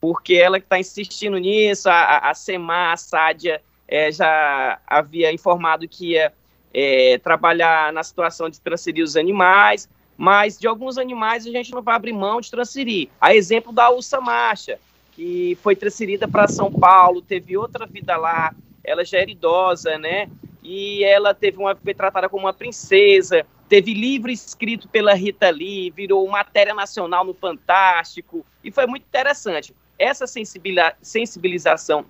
porque 0.00 0.34
ela 0.34 0.58
que 0.58 0.66
está 0.66 0.78
insistindo 0.78 1.38
nisso. 1.38 1.88
A, 1.88 2.30
a 2.30 2.34
SEMA, 2.34 2.92
a 2.92 2.96
Sádia, 2.96 3.62
é, 3.86 4.10
já 4.10 4.80
havia 4.86 5.32
informado 5.32 5.88
que 5.88 6.12
ia 6.12 6.32
é, 6.74 7.18
trabalhar 7.18 7.92
na 7.92 8.02
situação 8.02 8.48
de 8.48 8.60
transferir 8.60 9.04
os 9.04 9.16
animais, 9.16 9.88
mas 10.16 10.58
de 10.58 10.66
alguns 10.66 10.98
animais 10.98 11.46
a 11.46 11.50
gente 11.50 11.72
não 11.72 11.82
vai 11.82 11.94
abrir 11.94 12.12
mão 12.12 12.40
de 12.40 12.50
transferir. 12.50 13.08
A 13.20 13.34
exemplo 13.34 13.72
da 13.72 13.90
Ursa 13.90 14.20
Marcha, 14.20 14.78
que 15.12 15.56
foi 15.62 15.74
transferida 15.74 16.28
para 16.28 16.48
São 16.48 16.70
Paulo, 16.70 17.22
teve 17.22 17.56
outra 17.56 17.86
vida 17.86 18.16
lá, 18.16 18.54
ela 18.84 19.04
já 19.04 19.18
era 19.18 19.30
idosa, 19.30 19.98
né? 19.98 20.28
e 20.62 21.02
ela 21.04 21.34
teve 21.34 21.58
uma 21.58 21.74
foi 21.74 21.94
tratada 21.94 22.28
como 22.28 22.46
uma 22.46 22.52
princesa, 22.52 23.46
teve 23.68 23.94
livro 23.94 24.30
escrito 24.30 24.88
pela 24.88 25.14
Rita 25.14 25.50
Lee, 25.50 25.90
virou 25.90 26.28
matéria 26.28 26.74
nacional 26.74 27.24
no 27.24 27.34
Fantástico 27.34 28.44
e 28.62 28.70
foi 28.70 28.86
muito 28.86 29.04
interessante. 29.04 29.74
Essa 29.98 30.26
sensibilização 30.26 32.04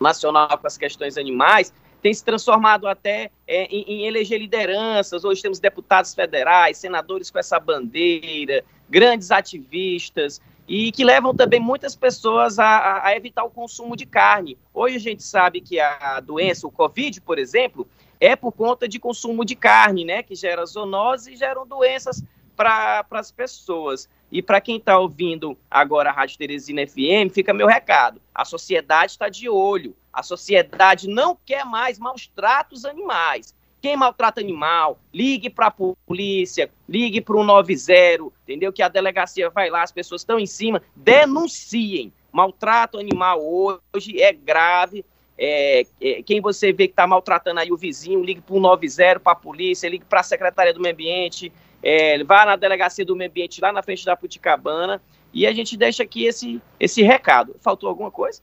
nacional 0.00 0.58
com 0.58 0.66
as 0.66 0.76
questões 0.76 1.16
animais 1.16 1.72
tem 2.06 2.14
se 2.14 2.24
transformado 2.24 2.86
até 2.86 3.32
é, 3.48 3.64
em, 3.64 3.82
em, 3.82 4.06
eleger 4.06 4.38
lideranças. 4.38 5.24
Hoje 5.24 5.42
temos 5.42 5.58
deputados 5.58 6.14
federais, 6.14 6.78
senadores 6.78 7.32
com 7.32 7.38
essa 7.40 7.58
bandeira, 7.58 8.64
grandes 8.88 9.32
ativistas 9.32 10.40
e 10.68 10.92
que 10.92 11.02
levam 11.02 11.34
também 11.34 11.58
muitas 11.58 11.96
pessoas 11.96 12.60
a, 12.60 13.04
a, 13.04 13.16
evitar 13.16 13.42
o 13.42 13.50
consumo 13.50 13.96
de 13.96 14.06
carne. 14.06 14.56
Hoje 14.72 14.94
a 14.94 15.00
gente 15.00 15.24
sabe 15.24 15.60
que 15.60 15.80
a 15.80 16.20
doença, 16.20 16.68
o 16.68 16.70
Covid, 16.70 17.20
por 17.22 17.40
exemplo, 17.40 17.88
é 18.20 18.36
por 18.36 18.52
conta 18.52 18.86
de 18.86 19.00
consumo 19.00 19.44
de 19.44 19.56
carne, 19.56 20.04
né, 20.04 20.22
que 20.22 20.36
gera 20.36 20.64
zoonose 20.64 21.32
e 21.32 21.36
geram 21.36 21.66
doenças 21.66 22.22
para 22.54 23.04
as 23.10 23.32
pessoas. 23.32 24.08
E 24.30 24.42
para 24.42 24.60
quem 24.60 24.76
está 24.76 24.98
ouvindo 24.98 25.56
agora 25.70 26.10
a 26.10 26.12
Rádio 26.12 26.38
Teresina 26.38 26.86
FM, 26.86 27.32
fica 27.32 27.54
meu 27.54 27.66
recado. 27.66 28.20
A 28.34 28.44
sociedade 28.44 29.12
está 29.12 29.28
de 29.28 29.48
olho. 29.48 29.94
A 30.12 30.22
sociedade 30.22 31.08
não 31.08 31.38
quer 31.44 31.64
mais 31.64 31.98
maus 31.98 32.26
tratos 32.26 32.84
animais. 32.84 33.54
Quem 33.80 33.96
maltrata 33.96 34.40
animal, 34.40 34.98
ligue 35.12 35.48
para 35.48 35.68
a 35.68 35.70
polícia, 35.70 36.70
ligue 36.88 37.20
para 37.20 37.36
o 37.36 37.44
90, 37.44 38.32
entendeu? 38.42 38.72
Que 38.72 38.82
a 38.82 38.88
delegacia 38.88 39.48
vai 39.50 39.70
lá, 39.70 39.82
as 39.82 39.92
pessoas 39.92 40.22
estão 40.22 40.40
em 40.40 40.46
cima, 40.46 40.82
denunciem. 40.96 42.12
Maltrato 42.32 42.98
animal 42.98 43.40
hoje 43.40 44.20
é 44.20 44.32
grave. 44.32 45.04
É, 45.38 45.86
é, 46.00 46.22
quem 46.22 46.40
você 46.40 46.72
vê 46.72 46.88
que 46.88 46.92
está 46.92 47.06
maltratando 47.06 47.60
aí 47.60 47.70
o 47.70 47.76
vizinho, 47.76 48.24
ligue 48.24 48.40
para 48.40 48.56
o 48.56 48.60
90, 48.60 49.20
para 49.20 49.32
a 49.32 49.36
polícia, 49.36 49.88
ligue 49.88 50.04
para 50.04 50.20
a 50.20 50.24
Secretaria 50.24 50.72
do 50.72 50.80
Meio 50.80 50.94
Ambiente, 50.94 51.52
é, 51.86 52.24
vá 52.24 52.44
na 52.44 52.56
delegacia 52.56 53.04
do 53.04 53.14
meio 53.14 53.30
ambiente 53.30 53.60
lá 53.60 53.72
na 53.72 53.80
frente 53.80 54.04
da 54.04 54.16
Puticabana 54.16 55.00
e 55.32 55.46
a 55.46 55.52
gente 55.52 55.76
deixa 55.76 56.02
aqui 56.02 56.24
esse, 56.24 56.60
esse 56.80 57.00
recado. 57.00 57.54
Faltou 57.60 57.88
alguma 57.88 58.10
coisa? 58.10 58.42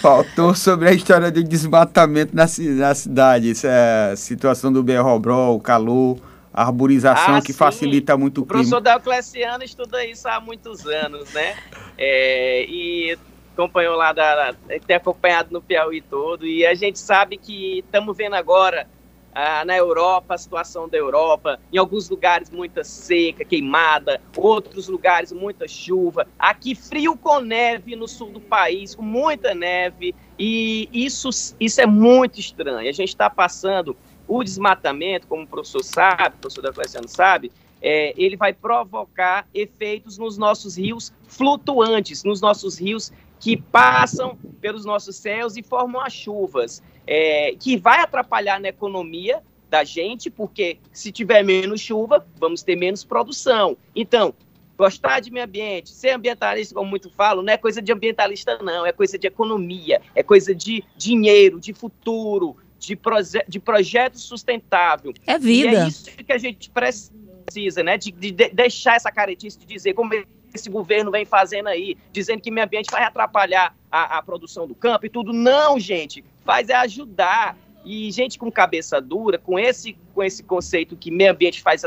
Faltou 0.00 0.54
sobre 0.54 0.88
a 0.88 0.92
história 0.92 1.28
do 1.28 1.42
desmatamento 1.42 2.36
na, 2.36 2.44
na 2.44 2.94
cidade, 2.94 3.50
essa 3.50 3.66
é 3.66 4.12
a 4.12 4.16
situação 4.16 4.72
do 4.72 4.80
Berrobrol, 4.80 5.56
o 5.56 5.60
calor, 5.60 6.20
a 6.54 6.66
arborização 6.66 7.36
ah, 7.36 7.40
que 7.40 7.52
sim. 7.52 7.58
facilita 7.58 8.16
muito 8.16 8.42
o 8.42 8.46
clima. 8.46 8.62
O 8.62 8.68
professor 8.68 8.80
Diocleciano 8.80 9.64
estuda 9.64 10.04
isso 10.04 10.28
há 10.28 10.38
muitos 10.38 10.86
anos, 10.86 11.32
né? 11.32 11.56
É, 11.98 12.64
e 12.68 13.18
acompanhou 13.54 13.96
lá, 13.96 14.12
da, 14.12 14.54
tem 14.86 14.94
acompanhado 14.94 15.48
no 15.50 15.60
Piauí 15.60 16.00
todo, 16.00 16.46
e 16.46 16.64
a 16.64 16.74
gente 16.74 17.00
sabe 17.00 17.36
que 17.36 17.80
estamos 17.80 18.16
vendo 18.16 18.34
agora 18.36 18.86
ah, 19.34 19.64
na 19.64 19.76
Europa, 19.76 20.34
a 20.34 20.38
situação 20.38 20.88
da 20.88 20.96
Europa, 20.96 21.60
em 21.72 21.78
alguns 21.78 22.08
lugares 22.08 22.50
muita 22.50 22.82
seca, 22.82 23.44
queimada, 23.44 24.20
outros 24.36 24.88
lugares 24.88 25.32
muita 25.32 25.68
chuva. 25.68 26.26
Aqui 26.38 26.74
frio 26.74 27.16
com 27.16 27.40
neve 27.40 27.94
no 27.96 28.08
sul 28.08 28.30
do 28.30 28.40
país, 28.40 28.94
com 28.94 29.02
muita 29.02 29.54
neve, 29.54 30.14
e 30.38 30.88
isso, 30.92 31.28
isso 31.58 31.80
é 31.80 31.86
muito 31.86 32.40
estranho. 32.40 32.88
A 32.88 32.92
gente 32.92 33.08
está 33.08 33.30
passando 33.30 33.96
o 34.26 34.44
desmatamento, 34.44 35.26
como 35.26 35.42
o 35.42 35.46
professor 35.46 35.82
sabe, 35.82 36.36
o 36.36 36.40
professor 36.40 36.72
Cleciano 36.72 37.08
sabe, 37.08 37.50
é, 37.82 38.12
ele 38.16 38.36
vai 38.36 38.52
provocar 38.52 39.46
efeitos 39.54 40.18
nos 40.18 40.36
nossos 40.36 40.76
rios 40.76 41.12
flutuantes, 41.26 42.22
nos 42.24 42.40
nossos 42.40 42.78
rios 42.78 43.10
que 43.40 43.56
passam 43.56 44.38
pelos 44.60 44.84
nossos 44.84 45.16
céus 45.16 45.56
e 45.56 45.62
formam 45.62 46.00
as 46.02 46.12
chuvas 46.12 46.82
é, 47.06 47.54
que 47.58 47.76
vai 47.76 48.00
atrapalhar 48.00 48.60
na 48.60 48.68
economia 48.68 49.42
da 49.68 49.84
gente, 49.84 50.28
porque 50.28 50.78
se 50.92 51.12
tiver 51.12 51.44
menos 51.44 51.80
chuva, 51.80 52.26
vamos 52.38 52.62
ter 52.62 52.76
menos 52.76 53.04
produção. 53.04 53.76
Então, 53.94 54.34
gostar 54.76 55.20
de 55.20 55.30
meio 55.30 55.44
ambiente, 55.44 55.90
ser 55.90 56.10
ambientalista, 56.10 56.74
como 56.74 56.90
muito 56.90 57.10
falo, 57.10 57.42
não 57.42 57.52
é 57.52 57.56
coisa 57.56 57.82
de 57.82 57.92
ambientalista, 57.92 58.58
não, 58.62 58.84
é 58.84 58.92
coisa 58.92 59.18
de 59.18 59.26
economia, 59.26 60.00
é 60.14 60.22
coisa 60.22 60.54
de 60.54 60.82
dinheiro, 60.96 61.60
de 61.60 61.72
futuro, 61.72 62.56
de, 62.78 62.96
proje 62.96 63.38
de 63.46 63.60
projeto 63.60 64.18
sustentável. 64.18 65.12
É 65.26 65.38
vida. 65.38 65.70
E 65.70 65.76
é 65.76 65.88
isso 65.88 66.10
que 66.10 66.32
a 66.32 66.38
gente 66.38 66.70
precisa, 66.70 67.82
né? 67.82 67.98
De, 67.98 68.10
de 68.10 68.32
deixar 68.32 68.96
essa 68.96 69.12
caretice 69.12 69.58
de 69.58 69.66
dizer 69.66 69.92
como 69.92 70.14
esse 70.52 70.68
governo 70.70 71.10
vem 71.10 71.24
fazendo 71.24 71.68
aí, 71.68 71.96
dizendo 72.12 72.40
que 72.40 72.50
meio 72.50 72.66
ambiente 72.66 72.90
vai 72.90 73.04
atrapalhar 73.04 73.74
a, 73.90 74.18
a 74.18 74.22
produção 74.22 74.66
do 74.66 74.74
campo 74.74 75.06
e 75.06 75.10
tudo. 75.10 75.32
Não, 75.32 75.78
gente, 75.78 76.24
faz 76.44 76.68
é 76.68 76.74
ajudar. 76.74 77.56
E 77.82 78.10
gente 78.10 78.38
com 78.38 78.52
cabeça 78.52 79.00
dura, 79.00 79.38
com 79.38 79.58
esse, 79.58 79.96
com 80.14 80.22
esse 80.22 80.42
conceito 80.42 80.94
que 80.94 81.10
meio 81.10 81.32
ambiente 81.32 81.62
faz 81.62 81.82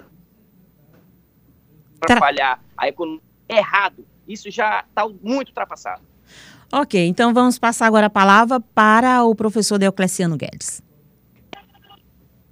atrapalhar 2.02 2.60
a 2.76 2.88
economia 2.88 3.22
errado, 3.48 4.06
isso 4.28 4.50
já 4.50 4.84
está 4.88 5.08
muito 5.22 5.50
ultrapassado. 5.50 6.02
Ok, 6.72 7.06
então 7.06 7.34
vamos 7.34 7.60
passar 7.60 7.86
agora 7.86 8.08
a 8.08 8.10
palavra 8.10 8.60
para 8.60 9.24
o 9.24 9.36
professor 9.36 9.78
Deocleciano 9.78 10.36
Guedes. 10.36 10.82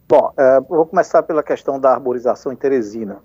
Bom, 0.07 0.31
é, 0.37 0.59
vou 0.61 0.85
começar 0.85 1.23
pela 1.23 1.41
questão 1.41 1.79
da 1.79 1.93
arborização 1.93 2.51
em 2.51 2.55
Teresina. 2.55 3.23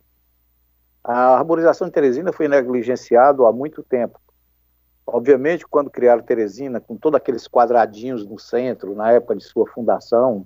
A 1.08 1.38
arborização 1.38 1.86
em 1.86 1.90
Teresina 1.90 2.32
foi 2.32 2.48
negligenciado 2.48 3.46
há 3.46 3.52
muito 3.52 3.80
tempo. 3.80 4.18
Obviamente, 5.06 5.64
quando 5.64 5.88
criaram 5.88 6.20
Teresina, 6.20 6.80
com 6.80 6.96
todos 6.96 7.16
aqueles 7.16 7.46
quadradinhos 7.46 8.26
no 8.26 8.40
centro, 8.40 8.92
na 8.96 9.12
época 9.12 9.36
de 9.36 9.44
sua 9.44 9.68
fundação, 9.68 10.44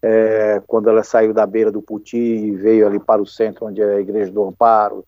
é, 0.00 0.62
quando 0.68 0.88
ela 0.88 1.02
saiu 1.02 1.34
da 1.34 1.44
beira 1.44 1.72
do 1.72 1.82
Puti 1.82 2.16
e 2.16 2.52
veio 2.52 2.86
ali 2.86 3.00
para 3.00 3.20
o 3.20 3.26
centro, 3.26 3.66
onde 3.66 3.82
é 3.82 3.96
a 3.96 4.00
Igreja 4.00 4.30
do 4.30 4.44
Amparo, 4.44 5.04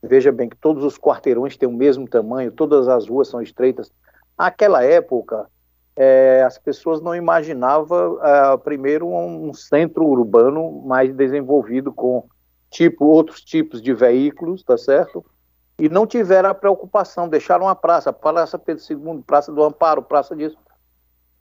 veja 0.00 0.30
bem 0.30 0.48
que 0.48 0.56
todos 0.56 0.84
os 0.84 0.96
quarteirões 0.96 1.56
têm 1.56 1.68
o 1.68 1.72
mesmo 1.72 2.06
tamanho, 2.06 2.52
todas 2.52 2.86
as 2.86 3.08
ruas 3.08 3.26
são 3.26 3.42
estreitas. 3.42 3.90
Naquela 4.38 4.84
época, 4.84 5.46
é, 5.96 6.44
as 6.46 6.56
pessoas 6.56 7.00
não 7.00 7.16
imaginavam, 7.16 8.24
é, 8.24 8.56
primeiro, 8.58 9.08
um 9.08 9.52
centro 9.52 10.06
urbano 10.06 10.82
mais 10.86 11.12
desenvolvido 11.12 11.92
com 11.92 12.28
tipo 12.70 13.04
outros 13.04 13.42
tipos 13.42 13.82
de 13.82 13.92
veículos, 13.92 14.62
tá 14.62 14.78
certo? 14.78 15.24
E 15.78 15.88
não 15.88 16.06
tiveram 16.06 16.50
a 16.50 16.54
preocupação, 16.54 17.28
deixaram 17.28 17.68
a 17.68 17.74
praça, 17.74 18.12
Praça 18.12 18.58
Pedro 18.58 18.82
II, 18.88 19.22
Praça 19.26 19.52
do 19.52 19.62
Amparo, 19.62 20.02
Praça 20.02 20.36
disso, 20.36 20.56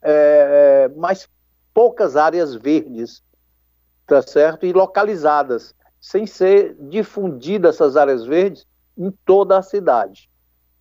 é, 0.02 0.89
mas 0.96 1.30
poucas 1.74 2.15
áreas 2.15 2.56
verdes, 2.56 3.22
tá 4.08 4.22
certo? 4.22 4.65
E 4.65 4.74
localizadas, 4.74 5.76
sem 6.02 6.26
ser 6.26 6.76
difundidas 6.80 7.76
essas 7.76 7.96
áreas 7.96 8.26
verdes 8.26 8.65
em 8.98 9.12
toda 9.26 9.58
a 9.58 9.62
cidade. 9.62 10.30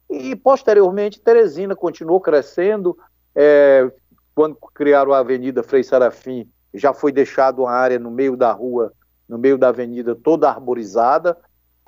E 0.08 0.34
posteriormente 0.34 1.20
Teresina 1.20 1.76
continuou 1.76 2.20
crescendo, 2.20 2.96
é, 3.34 3.90
quando 4.34 4.56
criaram 4.72 5.12
a 5.12 5.18
Avenida 5.18 5.62
Frei 5.62 5.82
Serafim, 5.82 6.48
já 6.72 6.94
foi 6.94 7.12
deixado 7.12 7.62
uma 7.62 7.72
área 7.72 7.98
no 7.98 8.10
meio 8.10 8.36
da 8.36 8.52
rua 8.52 8.92
no 9.28 9.36
meio 9.38 9.58
da 9.58 9.68
avenida 9.68 10.14
toda 10.14 10.48
arborizada, 10.48 11.36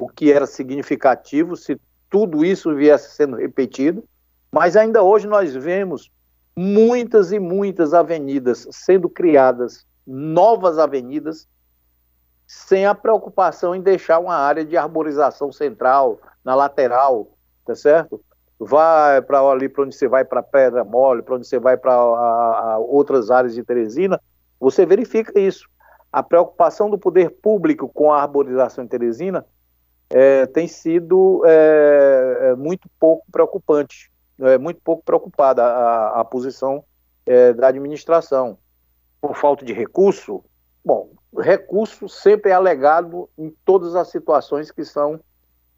o 0.01 0.09
que 0.09 0.33
era 0.33 0.47
significativo 0.47 1.57
se 1.57 1.81
tudo 2.09 2.45
isso 2.45 2.75
viesse 2.75 3.15
sendo 3.15 3.37
repetido, 3.37 4.05
mas 4.51 4.77
ainda 4.77 5.03
hoje 5.03 5.27
nós 5.27 5.55
vemos 5.55 6.11
muitas 6.57 7.33
e 7.33 7.39
muitas 7.39 7.95
avenidas 7.95 8.67
sendo 8.71 9.09
criadas, 9.09 9.87
novas 10.07 10.79
avenidas, 10.79 11.49
sem 12.47 12.85
a 12.85 12.95
preocupação 12.95 13.75
em 13.75 13.81
deixar 13.81 14.19
uma 14.19 14.35
área 14.35 14.65
de 14.65 14.77
arborização 14.77 15.53
central, 15.53 16.21
na 16.45 16.55
lateral, 16.55 17.37
tá 17.65 17.77
certo? 17.77 18.21
Vai 18.59 19.23
para 19.23 19.41
ali 19.41 19.69
para 19.69 19.85
onde 19.85 19.95
você 19.95 20.09
vai 20.09 20.25
para 20.25 20.43
Pedra 20.43 20.85
Mole, 20.85 21.23
para 21.23 21.37
onde 21.37 21.47
você 21.47 21.59
vai 21.59 21.77
para 21.77 22.79
outras 22.79 23.31
áreas 23.31 23.55
de 23.55 23.63
Teresina, 23.63 24.21
você 24.59 24.85
verifica 24.85 25.39
isso 25.39 25.70
a 26.13 26.23
preocupação 26.23 26.91
do 26.91 26.99
poder 26.99 27.31
público 27.31 27.89
com 27.89 28.13
a 28.13 28.23
arborização 28.23 28.85
em 28.85 28.89
Teresina 28.89 29.47
é, 30.09 30.47
tem 30.47 30.67
sido 30.67 31.43
é, 31.47 32.51
é 32.51 32.55
muito 32.57 32.89
pouco 32.99 33.25
preocupante, 33.31 34.11
é 34.41 34.59
muito 34.59 34.81
pouco 34.83 35.05
preocupada 35.05 35.65
a, 35.65 36.21
a 36.21 36.25
posição 36.25 36.85
é, 37.25 37.53
da 37.53 37.69
administração. 37.69 38.59
Por 39.21 39.37
falta 39.37 39.65
de 39.65 39.73
recurso, 39.73 40.43
bom, 40.85 41.11
recurso 41.39 42.09
sempre 42.09 42.51
é 42.51 42.55
alegado 42.55 43.29
em 43.39 43.55
todas 43.65 43.95
as 43.95 44.09
situações 44.09 44.71
que 44.71 44.85
são 44.85 45.21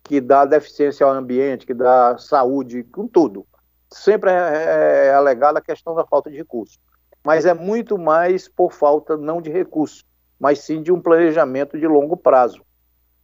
que 0.03 0.21
dá 0.21 0.45
deficiência 0.45 1.07
ao 1.07 1.13
ambiente, 1.13 1.67
que 1.67 1.75
dá 1.75 2.17
saúde, 2.19 2.83
com 2.85 3.07
tudo. 3.07 3.47
Sempre 3.91 4.31
é, 4.31 4.35
é, 4.35 5.07
é 5.07 5.15
alegada 5.15 5.59
a 5.59 5.63
questão 5.63 5.95
da 5.95 6.05
falta 6.05 6.31
de 6.31 6.37
recurso. 6.37 6.79
Mas 7.23 7.47
é 7.47 7.55
muito 7.55 7.97
mais 7.97 8.49
por 8.49 8.73
falta 8.73 9.17
não 9.17 9.41
de 9.41 9.51
recurso, 9.51 10.05
mas 10.43 10.59
sim 10.59 10.83
de 10.83 10.91
um 10.91 11.01
planejamento 11.01 11.79
de 11.79 11.87
longo 11.87 12.17
prazo. 12.17 12.63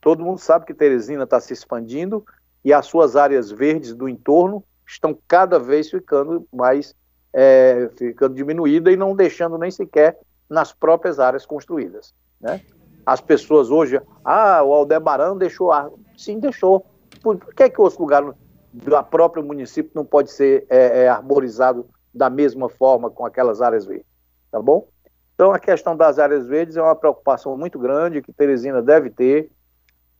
Todo 0.00 0.22
mundo 0.22 0.38
sabe 0.38 0.64
que 0.64 0.72
Teresina 0.72 1.24
está 1.24 1.40
se 1.40 1.52
expandindo 1.52 2.24
e 2.64 2.72
as 2.72 2.86
suas 2.86 3.16
áreas 3.16 3.50
verdes 3.50 3.92
do 3.92 4.08
entorno 4.08 4.62
estão 4.86 5.18
cada 5.26 5.58
vez 5.58 5.90
ficando 5.90 6.46
mais 6.52 6.94
é, 7.32 7.90
ficando 7.96 8.36
diminuída 8.36 8.92
e 8.92 8.96
não 8.96 9.16
deixando 9.16 9.58
nem 9.58 9.68
sequer 9.68 10.16
nas 10.48 10.72
próprias 10.72 11.18
áreas 11.18 11.44
construídas. 11.44 12.14
Né? 12.40 12.60
As 13.04 13.20
pessoas 13.20 13.68
hoje, 13.68 14.00
ah, 14.24 14.62
o 14.62 14.72
Aldebaran 14.72 15.36
deixou 15.36 15.72
ar. 15.72 15.90
Sim, 16.16 16.38
deixou. 16.38 16.86
Por, 17.20 17.36
que, 17.52 17.64
é 17.64 17.68
que 17.68 17.80
outro 17.80 18.00
lugar 18.00 18.32
do 18.72 19.04
próprio 19.10 19.42
município 19.42 19.90
não 19.92 20.04
pode 20.04 20.30
ser 20.30 20.64
é, 20.70 21.02
é, 21.02 21.08
arborizado 21.08 21.84
da 22.14 22.30
mesma 22.30 22.68
forma 22.68 23.10
com 23.10 23.26
aquelas 23.26 23.60
áreas 23.60 23.84
verdes? 23.84 24.06
Tá 24.52 24.62
bom? 24.62 24.86
Então, 25.38 25.52
a 25.52 25.58
questão 25.60 25.96
das 25.96 26.18
áreas 26.18 26.48
verdes 26.48 26.76
é 26.76 26.82
uma 26.82 26.96
preocupação 26.96 27.56
muito 27.56 27.78
grande 27.78 28.20
que 28.20 28.32
Teresina 28.32 28.82
deve 28.82 29.08
ter. 29.08 29.48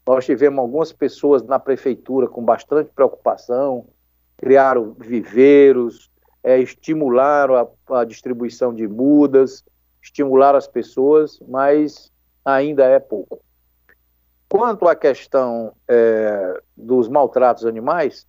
Nós 0.06 0.24
tivemos 0.24 0.60
algumas 0.60 0.92
pessoas 0.92 1.42
na 1.42 1.58
prefeitura 1.58 2.28
com 2.28 2.40
bastante 2.40 2.92
preocupação, 2.94 3.88
criaram 4.36 4.94
viveiros, 4.96 6.08
é, 6.40 6.60
estimular 6.60 7.50
a, 7.50 7.66
a 7.98 8.04
distribuição 8.04 8.72
de 8.72 8.86
mudas, 8.86 9.64
estimular 10.00 10.54
as 10.54 10.68
pessoas, 10.68 11.40
mas 11.48 12.12
ainda 12.44 12.84
é 12.84 13.00
pouco. 13.00 13.40
Quanto 14.48 14.86
à 14.86 14.94
questão 14.94 15.72
é, 15.88 16.62
dos 16.76 17.08
maltratos 17.08 17.66
animais, 17.66 18.24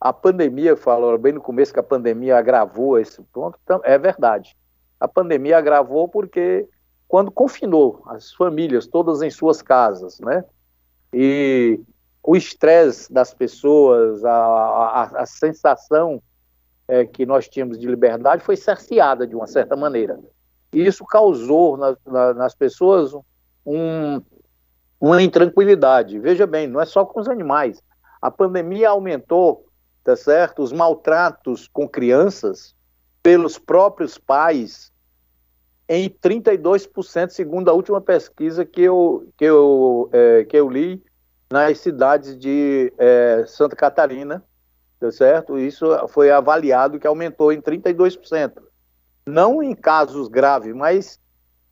a 0.00 0.12
pandemia, 0.12 0.76
falou 0.76 1.18
bem 1.18 1.32
no 1.32 1.40
começo 1.40 1.74
que 1.74 1.80
a 1.80 1.82
pandemia 1.82 2.38
agravou 2.38 3.00
esse 3.00 3.20
ponto, 3.32 3.58
então, 3.64 3.80
é 3.82 3.98
verdade. 3.98 4.56
A 5.00 5.08
pandemia 5.08 5.58
agravou 5.58 6.06
porque 6.06 6.68
quando 7.08 7.30
confinou 7.30 8.02
as 8.06 8.32
famílias 8.32 8.86
todas 8.86 9.22
em 9.22 9.30
suas 9.30 9.62
casas, 9.62 10.20
né? 10.20 10.44
E 11.12 11.80
o 12.22 12.36
estresse 12.36 13.12
das 13.12 13.34
pessoas, 13.34 14.24
a, 14.24 14.32
a, 14.32 15.02
a 15.22 15.26
sensação 15.26 16.22
é, 16.86 17.04
que 17.04 17.24
nós 17.24 17.48
tínhamos 17.48 17.78
de 17.78 17.86
liberdade 17.86 18.44
foi 18.44 18.56
cerceada 18.56 19.26
de 19.26 19.34
uma 19.34 19.46
certa 19.46 19.74
maneira. 19.74 20.20
E 20.72 20.86
isso 20.86 21.04
causou 21.04 21.76
na, 21.76 21.96
na, 22.06 22.34
nas 22.34 22.54
pessoas 22.54 23.12
um, 23.66 24.20
uma 25.00 25.22
intranquilidade. 25.22 26.18
Veja 26.18 26.46
bem, 26.46 26.66
não 26.66 26.80
é 26.80 26.84
só 26.84 27.04
com 27.04 27.20
os 27.20 27.28
animais. 27.28 27.82
A 28.20 28.30
pandemia 28.30 28.90
aumentou, 28.90 29.66
tá 30.04 30.14
certo, 30.14 30.62
os 30.62 30.72
maltratos 30.72 31.66
com 31.66 31.88
crianças 31.88 32.74
pelos 33.22 33.58
próprios 33.58 34.18
pais 34.18 34.89
em 35.92 36.08
32%, 36.08 37.30
segundo 37.30 37.68
a 37.68 37.72
última 37.72 38.00
pesquisa 38.00 38.64
que 38.64 38.80
eu, 38.80 39.28
que 39.36 39.44
eu, 39.44 40.08
é, 40.12 40.44
que 40.44 40.56
eu 40.56 40.70
li 40.70 41.02
nas 41.52 41.80
cidades 41.80 42.38
de 42.38 42.92
é, 42.96 43.44
Santa 43.48 43.74
Catarina, 43.74 44.40
tá 45.00 45.10
certo? 45.10 45.58
Isso 45.58 45.84
foi 46.10 46.30
avaliado 46.30 47.00
que 47.00 47.08
aumentou 47.08 47.52
em 47.52 47.60
32%. 47.60 48.62
Não 49.26 49.60
em 49.60 49.74
casos 49.74 50.28
graves, 50.28 50.72
mas 50.72 51.18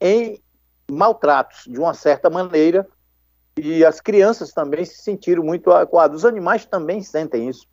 em 0.01 0.43
maltratos, 0.91 1.63
de 1.69 1.79
uma 1.79 1.95
certa 1.95 2.29
maneira, 2.29 2.89
e 3.57 3.85
as 3.85 4.01
crianças 4.01 4.53
também 4.53 4.85
se 4.85 5.01
sentiram 5.01 5.45
muito 5.45 5.71
acuadas. 5.71 6.19
Os 6.19 6.25
animais 6.25 6.67
também 6.67 7.03
sentem 7.03 7.49
isso. 7.49 7.69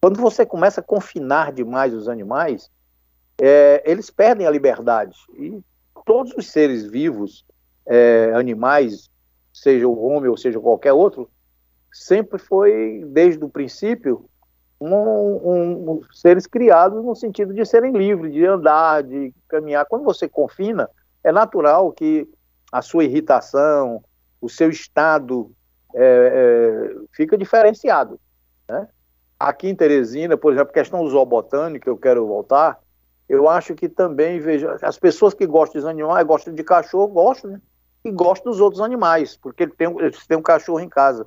Quando 0.00 0.20
você 0.20 0.46
começa 0.46 0.80
a 0.80 0.84
confinar 0.84 1.52
demais 1.52 1.92
os 1.92 2.08
animais, 2.08 2.70
é, 3.42 3.82
eles 3.84 4.08
perdem 4.08 4.46
a 4.46 4.50
liberdade. 4.50 5.16
E 5.36 5.60
todos 6.04 6.32
os 6.36 6.48
seres 6.50 6.86
vivos, 6.86 7.44
é, 7.86 8.32
animais, 8.34 9.10
seja 9.52 9.86
o 9.86 10.04
homem 10.04 10.30
ou 10.30 10.36
seja 10.36 10.60
qualquer 10.60 10.92
outro, 10.92 11.30
sempre 11.92 12.38
foi, 12.38 13.04
desde 13.08 13.44
o 13.44 13.48
princípio, 13.48 14.28
um, 14.80 14.94
um, 14.94 15.90
um, 15.90 16.00
seres 16.12 16.46
criados 16.46 17.04
no 17.04 17.14
sentido 17.14 17.52
de 17.52 17.64
serem 17.66 17.92
livres, 17.92 18.32
de 18.32 18.44
andar, 18.46 19.02
de 19.02 19.34
caminhar. 19.48 19.84
Quando 19.86 20.04
você 20.04 20.28
confina, 20.28 20.88
é 21.22 21.30
natural 21.30 21.92
que 21.92 22.26
a 22.72 22.80
sua 22.80 23.04
irritação, 23.04 24.02
o 24.40 24.48
seu 24.48 24.70
estado 24.70 25.50
é, 25.94 26.02
é, 26.02 26.96
fica 27.12 27.36
diferenciado. 27.36 28.18
Né? 28.68 28.88
Aqui 29.38 29.68
em 29.68 29.74
Teresina, 29.74 30.36
por 30.36 30.52
exemplo, 30.52 30.72
questão 30.72 31.04
que 31.80 31.88
eu 31.88 31.96
quero 31.96 32.26
voltar, 32.26 32.78
eu 33.30 33.48
acho 33.48 33.76
que 33.76 33.88
também, 33.88 34.40
veja, 34.40 34.76
as 34.82 34.98
pessoas 34.98 35.32
que 35.32 35.46
gostam 35.46 35.80
de 35.80 35.88
animais, 35.88 36.26
gostam 36.26 36.52
de 36.52 36.64
cachorro, 36.64 37.06
gostam, 37.06 37.52
né? 37.52 37.60
E 38.04 38.10
gostam 38.10 38.50
dos 38.50 38.60
outros 38.60 38.82
animais, 38.82 39.36
porque 39.36 39.62
ele 39.62 39.72
tem, 39.72 39.88
eles 40.00 40.26
têm 40.26 40.36
um 40.36 40.42
cachorro 40.42 40.80
em 40.80 40.88
casa. 40.88 41.24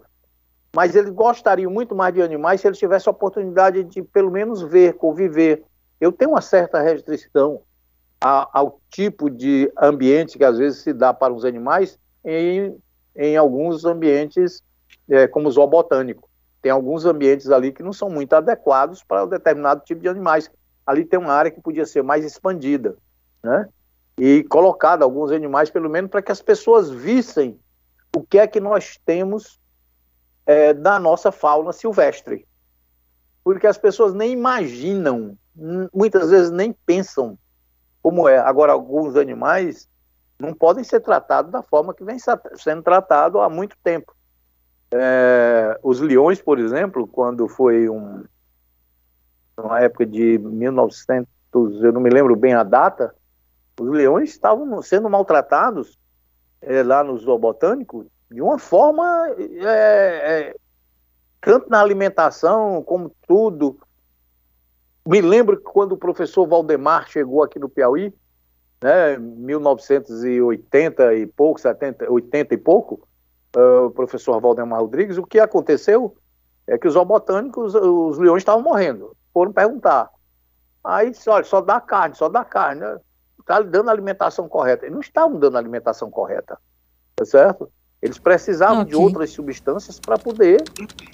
Mas 0.76 0.98
eles 0.98 1.12
gostariam 1.12 1.72
muito 1.72 1.96
mais 1.96 2.14
de 2.14 2.22
animais 2.22 2.60
se 2.60 2.68
eles 2.68 2.78
tivessem 2.78 3.10
a 3.10 3.16
oportunidade 3.16 3.86
de, 3.86 4.04
pelo 4.04 4.30
menos, 4.30 4.62
ver, 4.62 4.96
conviver. 4.96 5.64
Eu 6.02 6.12
tenho 6.12 6.32
uma 6.32 6.42
certa 6.42 6.82
restrição 6.82 7.62
ao 8.20 8.82
tipo 8.90 9.30
de 9.30 9.72
ambiente 9.78 10.38
que 10.38 10.44
às 10.44 10.58
vezes 10.58 10.82
se 10.82 10.92
dá 10.92 11.14
para 11.14 11.34
os 11.34 11.46
animais 11.46 11.98
em, 12.26 12.78
em 13.16 13.38
alguns 13.38 13.86
ambientes 13.86 14.62
é, 15.10 15.26
como 15.26 15.50
zoobotânico. 15.50 16.30
Tem 16.62 16.70
alguns 16.70 17.06
ambientes 17.06 17.50
ali 17.50 17.72
que 17.72 17.84
não 17.84 17.94
são 17.94 18.10
muito 18.10 18.34
adequados 18.34 19.02
para 19.04 19.24
um 19.24 19.28
determinado 19.28 19.84
tipo 19.86 20.02
de 20.02 20.10
animais. 20.10 20.52
Ali 20.86 21.06
tem 21.06 21.20
uma 21.20 21.34
área 21.34 21.52
que 21.52 21.62
podia 21.62 21.86
ser 21.86 22.04
mais 22.04 22.26
expandida, 22.26 22.98
né? 23.42 23.68
E 24.18 24.44
colocado 24.44 25.04
alguns 25.04 25.32
animais, 25.32 25.70
pelo 25.70 25.90
menos, 25.90 26.12
para 26.12 26.22
que 26.22 26.32
as 26.32 26.42
pessoas 26.42 26.90
vissem 26.90 27.60
o 28.16 28.22
que 28.22 28.38
é 28.38 28.46
que 28.46 28.60
nós 28.60 29.00
temos 29.06 29.60
é, 30.46 30.74
da 30.74 31.00
nossa 31.00 31.32
fauna 31.32 31.74
silvestre. 31.74 32.46
Porque 33.44 33.66
as 33.66 33.78
pessoas 33.78 34.14
nem 34.14 34.32
imaginam, 34.32 35.38
muitas 35.94 36.30
vezes 36.30 36.52
nem 36.52 36.72
pensam 36.86 37.38
como 38.02 38.28
é. 38.28 38.38
Agora, 38.38 38.72
alguns 38.72 39.16
animais 39.16 39.90
não 40.40 40.54
podem 40.54 40.84
ser 40.84 41.00
tratados 41.00 41.52
da 41.52 41.64
forma 41.64 41.94
que 41.94 42.04
vem 42.04 42.18
sendo 42.56 42.84
tratado 42.84 43.40
há 43.40 43.50
muito 43.50 43.76
tempo. 43.84 44.14
É, 44.92 45.80
os 45.82 46.00
leões, 46.00 46.42
por 46.42 46.60
exemplo, 46.60 47.08
quando 47.08 47.48
foi 47.48 47.90
um, 47.90 48.24
uma 49.58 49.80
época 49.82 50.06
de 50.06 50.38
1900, 50.38 51.28
eu 51.84 51.92
não 51.92 52.02
me 52.02 52.10
lembro 52.10 52.36
bem 52.36 52.54
a 52.54 52.64
data, 52.64 53.14
os 53.80 53.90
leões 53.90 54.30
estavam 54.30 54.82
sendo 54.82 55.10
maltratados 55.10 55.98
é, 56.62 56.84
lá 56.84 57.04
no 57.04 57.18
zoobotânico 57.18 58.06
de 58.32 58.42
uma 58.42 58.58
forma, 58.58 59.30
é, 59.38 59.66
é, 59.66 60.56
tanto 61.40 61.70
na 61.70 61.80
alimentação 61.80 62.82
como 62.82 63.16
tudo, 63.28 63.78
me 65.06 65.22
lembro 65.22 65.58
que 65.58 65.64
quando 65.64 65.92
o 65.92 65.98
professor 65.98 66.48
Valdemar 66.48 67.08
chegou 67.08 67.44
aqui 67.44 67.60
no 67.60 67.70
Piauí, 67.70 68.14
né, 68.82 69.18
1980 69.18 71.14
e 71.16 71.28
pouco, 71.28 71.60
70, 71.60 72.12
80 72.12 72.54
e 72.54 72.58
pouco, 72.58 73.08
uh, 73.56 73.86
o 73.86 73.92
professor 73.92 74.40
Valdemar 74.42 74.82
Rodrigues, 74.82 75.18
o 75.18 75.24
que 75.24 75.40
aconteceu 75.40 76.16
é 76.66 76.78
que 76.78 76.88
os 76.88 76.94
zoobotânicos, 76.94 77.76
os 77.76 78.18
leões 78.18 78.42
estavam 78.42 78.64
morrendo. 78.64 79.16
Foram 79.34 79.52
perguntar. 79.52 80.10
Aí 80.84 81.12
disse, 81.12 81.30
olha, 81.30 81.44
só 81.44 81.62
dá 81.62 81.80
carne, 81.80 82.16
só 82.16 82.30
dá 82.30 82.44
carne. 82.44 82.82
Né? 82.82 83.00
Está 83.40 83.62
dando 83.62 83.90
a 83.90 83.92
alimentação 83.92 84.48
correta. 84.48 84.86
Eles 84.86 84.94
não 84.94 85.02
estavam 85.02 85.40
dando 85.40 85.56
a 85.56 85.60
alimentação 85.60 86.12
correta, 86.12 86.58
tá 87.16 87.26
certo? 87.26 87.70
Eles 88.02 88.20
precisavam 88.20 88.82
okay. 88.82 88.92
de 88.92 88.96
outras 88.98 89.32
substâncias 89.32 90.00
para 90.00 90.18
poder 90.18 90.62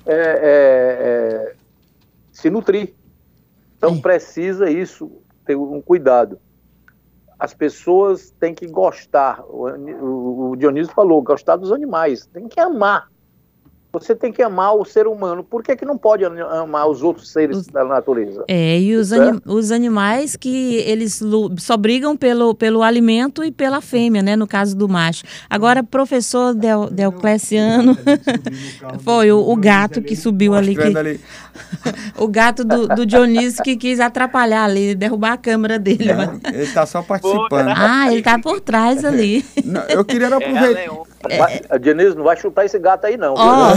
é, 0.06 0.14
é, 0.14 1.52
é, 1.52 1.56
se 2.32 2.50
nutrir. 2.50 2.96
Então 3.78 3.94
Sim. 3.94 4.02
precisa 4.02 4.70
isso, 4.70 5.22
ter 5.46 5.56
um 5.56 5.82
cuidado. 5.82 6.40
As 7.38 7.54
pessoas 7.54 8.32
têm 8.32 8.54
que 8.54 8.68
gostar, 8.68 9.42
o, 9.48 10.50
o 10.52 10.56
Dionísio 10.58 10.94
falou, 10.94 11.22
gostar 11.22 11.56
dos 11.56 11.72
animais, 11.72 12.26
tem 12.26 12.48
que 12.50 12.60
amar 12.60 13.08
você 13.92 14.16
tem 14.16 14.32
que 14.32 14.42
amar 14.42 14.76
o 14.76 14.86
ser 14.86 15.08
humano. 15.08 15.44
Por 15.44 15.64
que, 15.64 15.76
que 15.76 15.86
não 15.86 15.98
pode 15.98 16.24
amar 16.24 16.88
os 16.88 17.02
outros 17.02 17.32
seres 17.32 17.58
os, 17.58 17.68
da 17.68 17.84
natureza? 17.84 18.44
É, 18.48 18.80
e 18.80 18.96
os, 18.96 19.12
anim, 19.12 19.42
os 19.46 19.72
animais 19.72 20.36
que 20.36 20.76
eles 20.78 21.22
só 21.58 21.76
brigam 21.76 22.16
pelo, 22.16 22.54
pelo 22.54 22.84
alimento 22.84 23.44
e 23.44 23.52
pela 23.52 23.82
fêmea, 23.82 24.22
né? 24.22 24.36
No 24.36 24.48
caso 24.48 24.76
do 24.76 24.88
macho. 24.88 25.24
Agora, 25.50 25.84
professor 25.84 26.54
Del, 26.54 26.90
Delcleciano, 26.90 27.98
foi 29.04 29.32
o, 29.32 29.40
o 29.40 29.56
gato 29.56 30.02
que 30.02 30.16
subiu 30.16 30.54
ali. 30.54 30.76
Que, 30.76 31.20
o 32.18 32.28
gato 32.28 32.64
do, 32.64 32.88
do 32.88 33.06
Dionísio 33.06 33.64
que 33.64 33.76
quis 33.76 34.00
atrapalhar 34.00 34.66
ali, 34.66 34.94
derrubar 34.94 35.34
a 35.34 35.38
câmera 35.38 35.80
dele. 35.80 36.12
É, 36.12 36.54
ele 36.54 36.64
está 36.64 36.86
só 36.86 37.02
participando. 37.02 37.70
Ah, 37.76 38.08
ele 38.08 38.20
está 38.20 38.38
por 38.38 38.62
trás 38.62 39.04
ali. 39.04 39.44
Não, 39.66 39.82
eu 39.84 40.06
queria 40.06 40.28
aproveitar. 40.28 40.80
É, 40.80 40.90
a 41.70 41.78
Dionísio 41.78 42.16
não 42.16 42.24
vai 42.24 42.38
chutar 42.38 42.66
esse 42.66 42.80
gato 42.80 43.06
aí, 43.06 43.18
não. 43.18 43.36
Oh. 43.36 43.74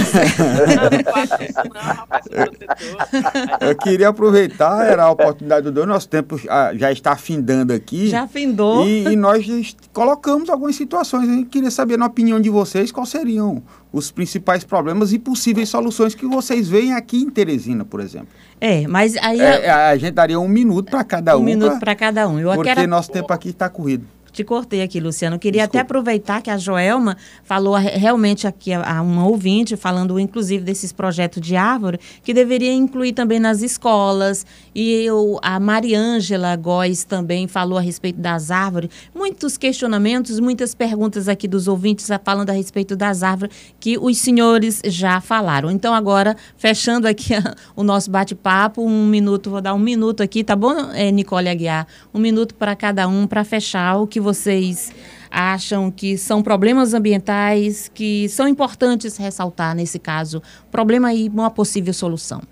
Eu 3.61 3.77
queria 3.77 4.09
aproveitar, 4.09 4.87
era 4.87 5.05
a 5.05 5.11
oportunidade 5.11 5.71
do 5.71 5.87
nosso 5.87 6.09
tempo 6.09 6.39
já 6.39 6.93
está 6.93 7.17
findando 7.17 7.73
aqui. 7.73 8.09
Já 8.09 8.29
findou. 8.29 8.87
E, 8.87 9.09
e 9.09 9.17
nós 9.17 9.45
colocamos 9.93 10.49
algumas 10.49 10.77
situações. 10.77 11.29
A 11.29 11.33
gente 11.33 11.49
queria 11.49 11.71
saber, 11.71 11.97
na 11.97 12.07
opinião 12.07 12.41
de 12.41 12.49
vocês, 12.49 12.93
quais 12.93 13.09
seriam 13.09 13.63
os 13.93 14.11
principais 14.11 14.65
problemas 14.65 15.13
e 15.13 15.19
possíveis 15.19 15.69
soluções 15.69 16.15
que 16.15 16.27
vocês 16.27 16.69
veem 16.69 16.95
aqui 16.95 17.19
em 17.19 17.29
Teresina, 17.29 17.85
por 17.85 18.01
exemplo. 18.01 18.29
É, 18.61 18.87
mas 18.87 19.17
aí. 19.17 19.41
É, 19.41 19.69
a, 19.69 19.89
a 19.89 19.97
gente 19.97 20.13
daria 20.13 20.39
um 20.39 20.49
minuto 20.49 20.91
para 20.91 21.03
cada 21.05 21.37
um. 21.37 21.41
Um 21.41 21.45
minuto 21.45 21.79
para 21.81 21.95
cada 21.95 22.29
um. 22.29 22.39
Eu 22.39 22.55
porque 22.55 22.75
quero... 22.75 22.89
nosso 22.89 23.11
tempo 23.11 23.33
aqui 23.33 23.51
está 23.51 23.69
corrido. 23.69 24.07
Te 24.33 24.43
cortei 24.43 24.83
aqui, 24.83 24.99
Luciano. 24.99 25.39
Queria 25.39 25.63
Desculpa. 25.63 25.79
até 25.79 25.83
aproveitar 25.83 26.41
que 26.41 26.49
a 26.49 26.57
Joelma 26.57 27.19
falou 27.45 27.75
realmente 27.75 28.47
aqui 28.47 28.73
a, 28.73 28.99
a 28.99 29.03
uma 29.03 29.27
ouvinte, 29.27 29.77
falando 29.77 30.19
inclusive 30.19 30.65
desses 30.65 30.91
projetos 30.91 31.43
de 31.43 31.55
árvore, 31.55 32.01
que 32.25 32.33
deveria 32.33 32.73
incluir 32.73 33.13
também 33.13 33.39
nas 33.39 33.61
escolas. 33.61 34.47
E 34.75 35.05
eu, 35.05 35.39
a 35.43 35.61
Mariângela 35.61 36.57
Góes 36.57 37.05
também 37.05 37.47
falou 37.47 37.77
a 37.77 37.81
respeito 37.81 38.19
das 38.21 38.51
árvores. 38.51 38.89
Muitos 39.15 39.59
questionamentos, 39.59 40.41
muitas 40.41 40.75
perguntas 40.75 41.29
aqui 41.29 41.47
dos 41.47 41.69
ouvintes 41.69 42.09
falando 42.25 42.49
a 42.49 42.55
respeito 42.55 42.97
das 42.97 43.23
árvores 43.23 43.55
que 43.79 43.99
os 43.99 44.17
senhores 44.17 44.81
já 44.87 45.21
falaram. 45.21 45.71
Então, 45.71 45.93
agora, 45.93 46.37
fechando 46.57 47.07
aqui 47.07 47.35
a, 47.37 47.55
o 47.77 47.85
nosso 47.85 48.11
bate-papo, 48.11 48.83
um 48.83 49.07
minuto, 49.07 49.51
vou 49.51 49.61
dar 49.61 49.75
um 49.75 49.79
minuto 49.79 50.23
aqui, 50.23 50.43
tá 50.43 50.57
bom, 50.57 50.91
é, 50.95 51.11
Nicole 51.11 51.51
Aguiar? 51.51 51.87
Um 52.15 52.19
minuto 52.19 52.55
para 52.55 52.75
cada 52.75 53.07
um 53.07 53.27
para 53.27 53.45
fechar 53.45 53.97
o 53.97 54.07
que 54.07 54.22
vocês 54.23 54.93
acham 55.31 55.91
que 55.91 56.17
são 56.19 56.43
problemas 56.43 56.95
ambientais 56.95 57.89
que 57.89 58.29
são 58.29 58.47
importantes 58.47 59.17
ressaltar 59.17 59.75
nesse 59.75 59.99
caso. 59.99 60.43
Problema 60.71 61.13
e 61.15 61.29
uma 61.29 61.51
possível 61.51 61.93
solução. 61.93 62.43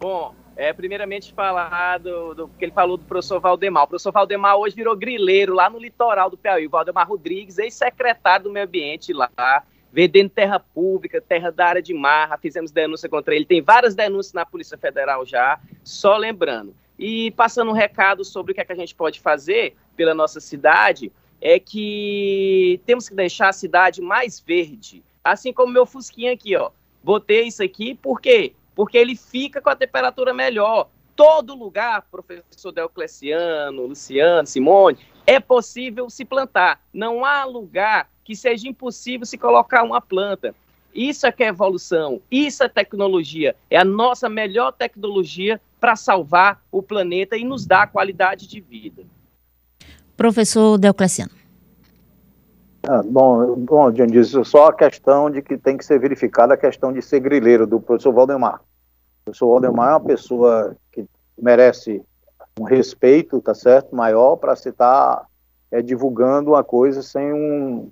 Bom, 0.00 0.34
é, 0.56 0.72
primeiramente 0.72 1.32
falar 1.32 1.98
do, 1.98 2.34
do, 2.34 2.48
que 2.48 2.64
ele 2.64 2.72
falou 2.72 2.96
do 2.96 3.04
professor 3.04 3.40
Valdemar. 3.40 3.84
O 3.84 3.86
professor 3.86 4.12
Valdemar 4.12 4.56
hoje 4.56 4.74
virou 4.74 4.96
grileiro 4.96 5.54
lá 5.54 5.70
no 5.70 5.78
litoral 5.78 6.28
do 6.28 6.36
Piauí. 6.36 6.66
O 6.66 6.70
Valdemar 6.70 7.08
Rodrigues, 7.08 7.58
ex-secretário 7.58 8.44
do 8.44 8.52
meio 8.52 8.66
ambiente 8.66 9.12
lá, 9.12 9.30
vendendo 9.92 10.30
terra 10.30 10.58
pública, 10.58 11.20
terra 11.20 11.50
da 11.50 11.66
área 11.66 11.82
de 11.82 11.94
marra, 11.94 12.38
fizemos 12.38 12.70
denúncia 12.70 13.08
contra 13.08 13.34
ele. 13.34 13.44
Tem 13.44 13.62
várias 13.62 13.94
denúncias 13.94 14.32
na 14.32 14.44
Polícia 14.44 14.76
Federal 14.76 15.24
já, 15.24 15.58
só 15.84 16.16
lembrando. 16.16 16.74
E 17.04 17.32
passando 17.32 17.68
um 17.68 17.74
recado 17.74 18.24
sobre 18.24 18.52
o 18.52 18.54
que, 18.54 18.60
é 18.60 18.64
que 18.64 18.70
a 18.70 18.76
gente 18.76 18.94
pode 18.94 19.18
fazer 19.18 19.74
pela 19.96 20.14
nossa 20.14 20.38
cidade, 20.38 21.10
é 21.40 21.58
que 21.58 22.80
temos 22.86 23.08
que 23.08 23.14
deixar 23.16 23.48
a 23.48 23.52
cidade 23.52 24.00
mais 24.00 24.38
verde. 24.38 25.02
Assim 25.24 25.52
como 25.52 25.72
meu 25.72 25.84
Fusquinha 25.84 26.32
aqui, 26.32 26.54
ó. 26.54 26.70
Botei 27.02 27.48
isso 27.48 27.60
aqui, 27.60 27.96
por 27.96 28.20
quê? 28.20 28.52
Porque 28.72 28.96
ele 28.96 29.16
fica 29.16 29.60
com 29.60 29.68
a 29.68 29.74
temperatura 29.74 30.32
melhor. 30.32 30.90
Todo 31.16 31.56
lugar, 31.56 32.06
professor 32.08 32.70
Deocleciano, 32.70 33.84
Luciano, 33.84 34.46
Simone, 34.46 34.96
é 35.26 35.40
possível 35.40 36.08
se 36.08 36.24
plantar. 36.24 36.80
Não 36.94 37.24
há 37.24 37.44
lugar 37.44 38.08
que 38.22 38.36
seja 38.36 38.68
impossível 38.68 39.26
se 39.26 39.36
colocar 39.36 39.82
uma 39.82 40.00
planta. 40.00 40.54
Isso 40.94 41.26
é 41.26 41.32
que 41.32 41.42
é 41.42 41.48
evolução, 41.48 42.22
isso 42.30 42.62
é 42.62 42.68
tecnologia. 42.68 43.56
É 43.68 43.76
a 43.76 43.84
nossa 43.84 44.28
melhor 44.28 44.70
tecnologia 44.70 45.60
para 45.82 45.96
salvar 45.96 46.62
o 46.70 46.80
planeta 46.80 47.36
e 47.36 47.44
nos 47.44 47.66
dar 47.66 47.90
qualidade 47.90 48.46
de 48.46 48.60
vida. 48.60 49.02
Professor 50.16 50.78
Deocleciano. 50.78 51.32
Ah, 52.84 53.02
bom, 53.04 53.56
bom, 53.56 53.90
Dionísio, 53.90 54.44
só 54.44 54.66
a 54.68 54.72
questão 54.72 55.28
de 55.28 55.42
que 55.42 55.58
tem 55.58 55.76
que 55.76 55.84
ser 55.84 55.98
verificada 55.98 56.54
a 56.54 56.56
questão 56.56 56.92
de 56.92 57.02
ser 57.02 57.18
grileiro 57.18 57.66
do 57.66 57.80
professor 57.80 58.12
Valdemar. 58.12 58.60
O 58.60 59.24
professor 59.24 59.48
Valdemar 59.48 59.88
é 59.88 59.92
uma 59.94 60.00
pessoa 60.00 60.76
que 60.92 61.04
merece 61.36 62.00
um 62.60 62.62
respeito, 62.62 63.40
tá 63.40 63.52
certo, 63.52 63.96
maior 63.96 64.36
para 64.36 64.54
se 64.54 64.68
estar 64.68 65.16
tá, 65.16 65.26
é, 65.72 65.82
divulgando 65.82 66.50
uma 66.50 66.62
coisa 66.62 67.02
sem 67.02 67.32
um 67.32 67.90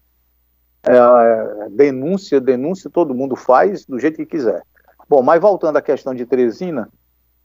é, 0.84 1.68
denúncia, 1.70 2.40
denúncia 2.40 2.88
todo 2.88 3.16
mundo 3.16 3.34
faz 3.34 3.84
do 3.84 3.98
jeito 3.98 4.16
que 4.16 4.26
quiser. 4.26 4.62
Bom, 5.08 5.22
mas 5.24 5.40
voltando 5.40 5.76
à 5.76 5.82
questão 5.82 6.14
de 6.14 6.24
Teresina, 6.24 6.88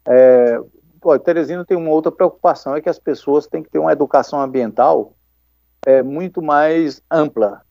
é, 0.08 0.60
pô, 1.02 1.18
Teresina 1.20 1.65
tem 1.65 1.78
uma 1.78 1.91
outra 1.91 2.12
preocupação, 2.12 2.76
é 2.76 2.82
que 2.82 2.89
as 2.89 3.00
pessoas 3.00 3.48
têm 3.48 3.63
que 3.63 3.70
ter 3.70 3.80
uma 3.80 3.91
educação 3.91 4.41
ambiental 4.41 5.13
é, 5.86 6.02
muito 6.02 6.41
mais 6.41 7.02
ampla. 7.10 7.62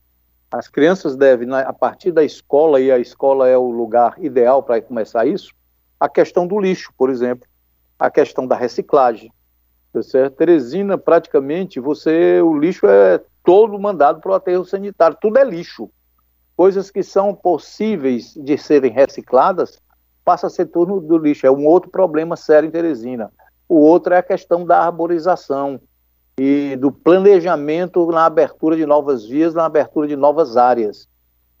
As 0.51 0.67
crianças 0.67 1.15
devem, 1.15 1.51
a 1.53 1.73
partir 1.73 2.11
da 2.11 2.23
escola, 2.23 2.79
e 2.79 2.91
a 2.91 2.97
escola 2.97 3.47
é 3.47 3.57
o 3.57 3.69
lugar 3.69 4.15
ideal 4.19 4.63
para 4.63 4.81
começar 4.81 5.25
isso, 5.25 5.53
a 5.99 6.07
questão 6.07 6.47
do 6.47 6.59
lixo, 6.59 6.93
por 6.97 7.09
exemplo, 7.09 7.47
a 7.99 8.09
questão 8.09 8.47
da 8.47 8.55
reciclagem. 8.55 9.31
Tá 9.91 10.03
certo? 10.03 10.35
Teresina, 10.35 10.97
praticamente, 10.97 11.79
você, 11.79 12.41
o 12.41 12.57
lixo 12.57 12.85
é 12.85 13.21
todo 13.43 13.79
mandado 13.79 14.19
para 14.19 14.31
o 14.31 14.35
aterro 14.35 14.65
sanitário, 14.65 15.17
tudo 15.19 15.37
é 15.37 15.43
lixo. 15.43 15.89
Coisas 16.55 16.89
que 16.89 17.03
são 17.03 17.33
possíveis 17.33 18.33
de 18.33 18.57
serem 18.57 18.91
recicladas, 18.91 19.81
passa 20.25 20.47
a 20.47 20.49
ser 20.49 20.65
tudo 20.65 20.99
do 20.99 21.17
lixo. 21.17 21.45
É 21.45 21.51
um 21.51 21.67
outro 21.67 21.91
problema 21.91 22.35
sério 22.35 22.67
em 22.67 22.71
Teresina. 22.71 23.31
O 23.69 23.75
outro 23.75 24.13
é 24.13 24.17
a 24.17 24.23
questão 24.23 24.65
da 24.65 24.79
arborização 24.79 25.79
e 26.37 26.75
do 26.75 26.91
planejamento 26.91 28.05
na 28.07 28.25
abertura 28.25 28.75
de 28.75 28.85
novas 28.85 29.25
vias, 29.25 29.53
na 29.53 29.65
abertura 29.65 30.07
de 30.07 30.15
novas 30.15 30.57
áreas. 30.57 31.07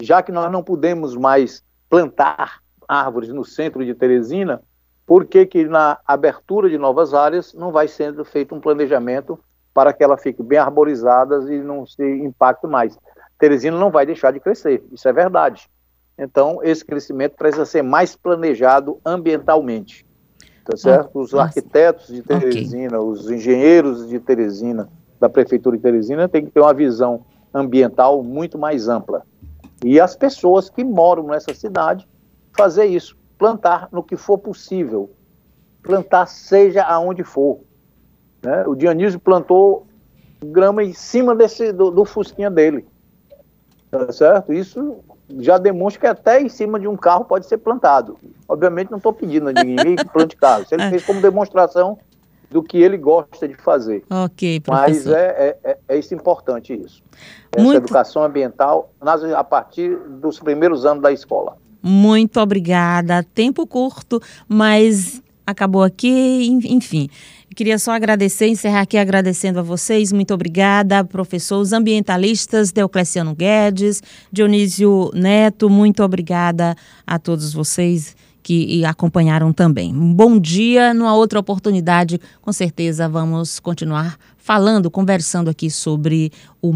Já 0.01 0.21
que 0.21 0.31
nós 0.31 0.51
não 0.51 0.61
podemos 0.61 1.15
mais 1.15 1.63
plantar 1.89 2.59
árvores 2.87 3.29
no 3.29 3.45
centro 3.45 3.85
de 3.85 3.93
Teresina, 3.93 4.61
por 5.05 5.25
que, 5.25 5.45
que 5.45 5.65
na 5.65 5.99
abertura 6.05 6.69
de 6.69 6.77
novas 6.77 7.13
áreas 7.13 7.53
não 7.53 7.71
vai 7.71 7.87
sendo 7.87 8.25
feito 8.25 8.53
um 8.53 8.59
planejamento 8.59 9.39
para 9.73 9.93
que 9.93 10.03
ela 10.03 10.17
fique 10.17 10.41
bem 10.41 10.57
arborizada 10.57 11.37
e 11.53 11.59
não 11.61 11.85
se 11.85 12.03
impacte 12.03 12.67
mais? 12.67 12.97
Teresina 13.37 13.77
não 13.77 13.91
vai 13.91 14.05
deixar 14.05 14.31
de 14.31 14.39
crescer, 14.39 14.83
isso 14.91 15.07
é 15.07 15.13
verdade. 15.13 15.69
Então, 16.17 16.59
esse 16.63 16.83
crescimento 16.83 17.35
precisa 17.35 17.65
ser 17.65 17.81
mais 17.81 18.15
planejado 18.15 18.99
ambientalmente. 19.05 20.05
Tá 20.63 20.75
certo? 20.75 21.19
Os 21.19 21.33
arquitetos 21.33 22.07
de 22.07 22.23
Teresina, 22.23 22.99
okay. 22.99 23.11
os 23.11 23.29
engenheiros 23.29 24.07
de 24.07 24.19
Teresina, 24.19 24.89
da 25.19 25.29
Prefeitura 25.29 25.77
de 25.77 25.83
Teresina, 25.83 26.27
têm 26.27 26.45
que 26.45 26.51
ter 26.51 26.59
uma 26.59 26.73
visão 26.73 27.23
ambiental 27.53 28.23
muito 28.23 28.57
mais 28.57 28.87
ampla. 28.87 29.23
E 29.83 29.99
as 29.99 30.15
pessoas 30.15 30.69
que 30.69 30.83
moram 30.83 31.27
nessa 31.27 31.53
cidade 31.53 32.07
fazer 32.57 32.85
isso, 32.85 33.15
plantar 33.37 33.89
no 33.91 34.01
que 34.01 34.15
for 34.15 34.37
possível, 34.37 35.11
plantar 35.83 36.25
seja 36.25 36.83
aonde 36.83 37.23
for. 37.23 37.59
Né? 38.41 38.65
O 38.65 38.73
Dionísio 38.73 39.19
plantou 39.19 39.85
grama 40.43 40.83
em 40.83 40.93
cima 40.93 41.35
desse, 41.35 41.71
do, 41.71 41.91
do 41.91 42.05
fusquinha 42.05 42.49
dele, 42.49 42.85
tá 43.91 44.11
certo? 44.11 44.53
Isso 44.53 44.99
já 45.39 45.57
demonstra 45.57 45.99
que 45.99 46.07
até 46.07 46.41
em 46.41 46.49
cima 46.49 46.79
de 46.79 46.87
um 46.87 46.95
carro 46.95 47.25
pode 47.25 47.45
ser 47.45 47.57
plantado. 47.57 48.17
Obviamente 48.47 48.91
não 48.91 48.97
estou 48.97 49.13
pedindo 49.13 49.49
a 49.49 49.53
ninguém 49.53 49.95
que 49.95 50.05
plante 50.09 50.35
carro. 50.35 50.65
Ele 50.71 50.89
fez 50.89 51.05
como 51.05 51.21
demonstração 51.21 51.97
do 52.49 52.61
que 52.61 52.77
ele 52.77 52.97
gosta 52.97 53.47
de 53.47 53.55
fazer. 53.55 54.03
Ok, 54.09 54.59
professor. 54.61 54.87
Mas 54.87 55.07
é, 55.07 55.57
é, 55.63 55.71
é, 55.71 55.77
é 55.89 55.97
isso 55.97 56.13
importante 56.13 56.73
isso. 56.73 57.03
Essa 57.51 57.63
Muito... 57.63 57.77
educação 57.77 58.23
ambiental 58.23 58.91
a 59.35 59.43
partir 59.43 59.97
dos 59.97 60.39
primeiros 60.39 60.85
anos 60.85 61.01
da 61.01 61.11
escola. 61.11 61.57
Muito 61.81 62.39
obrigada. 62.39 63.23
Tempo 63.23 63.67
curto, 63.67 64.21
mas 64.47 65.21
acabou 65.45 65.83
aqui, 65.83 66.47
enfim. 66.65 67.09
Queria 67.55 67.79
só 67.79 67.91
agradecer, 67.93 68.49
encerrar 68.49 68.81
aqui 68.81 68.97
agradecendo 68.97 69.59
a 69.59 69.63
vocês. 69.63 70.11
Muito 70.11 70.33
obrigada, 70.33 71.05
professor, 71.05 71.61
os 71.61 71.71
ambientalistas 71.71 72.69
Deocleciano 72.69 73.33
Guedes, 73.33 74.03
Dionísio 74.29 75.09
Neto, 75.13 75.69
muito 75.69 76.03
obrigada 76.03 76.75
a 77.07 77.17
todos 77.17 77.53
vocês 77.53 78.13
que 78.43 78.83
acompanharam 78.83 79.53
também. 79.53 79.95
Um 79.95 80.13
bom 80.13 80.37
dia, 80.37 80.93
numa 80.93 81.15
outra 81.15 81.39
oportunidade, 81.39 82.19
com 82.41 82.51
certeza 82.51 83.07
vamos 83.07 83.57
continuar 83.57 84.19
falando, 84.37 84.91
conversando 84.91 85.49
aqui 85.49 85.71
sobre 85.71 86.33
o 86.61 86.71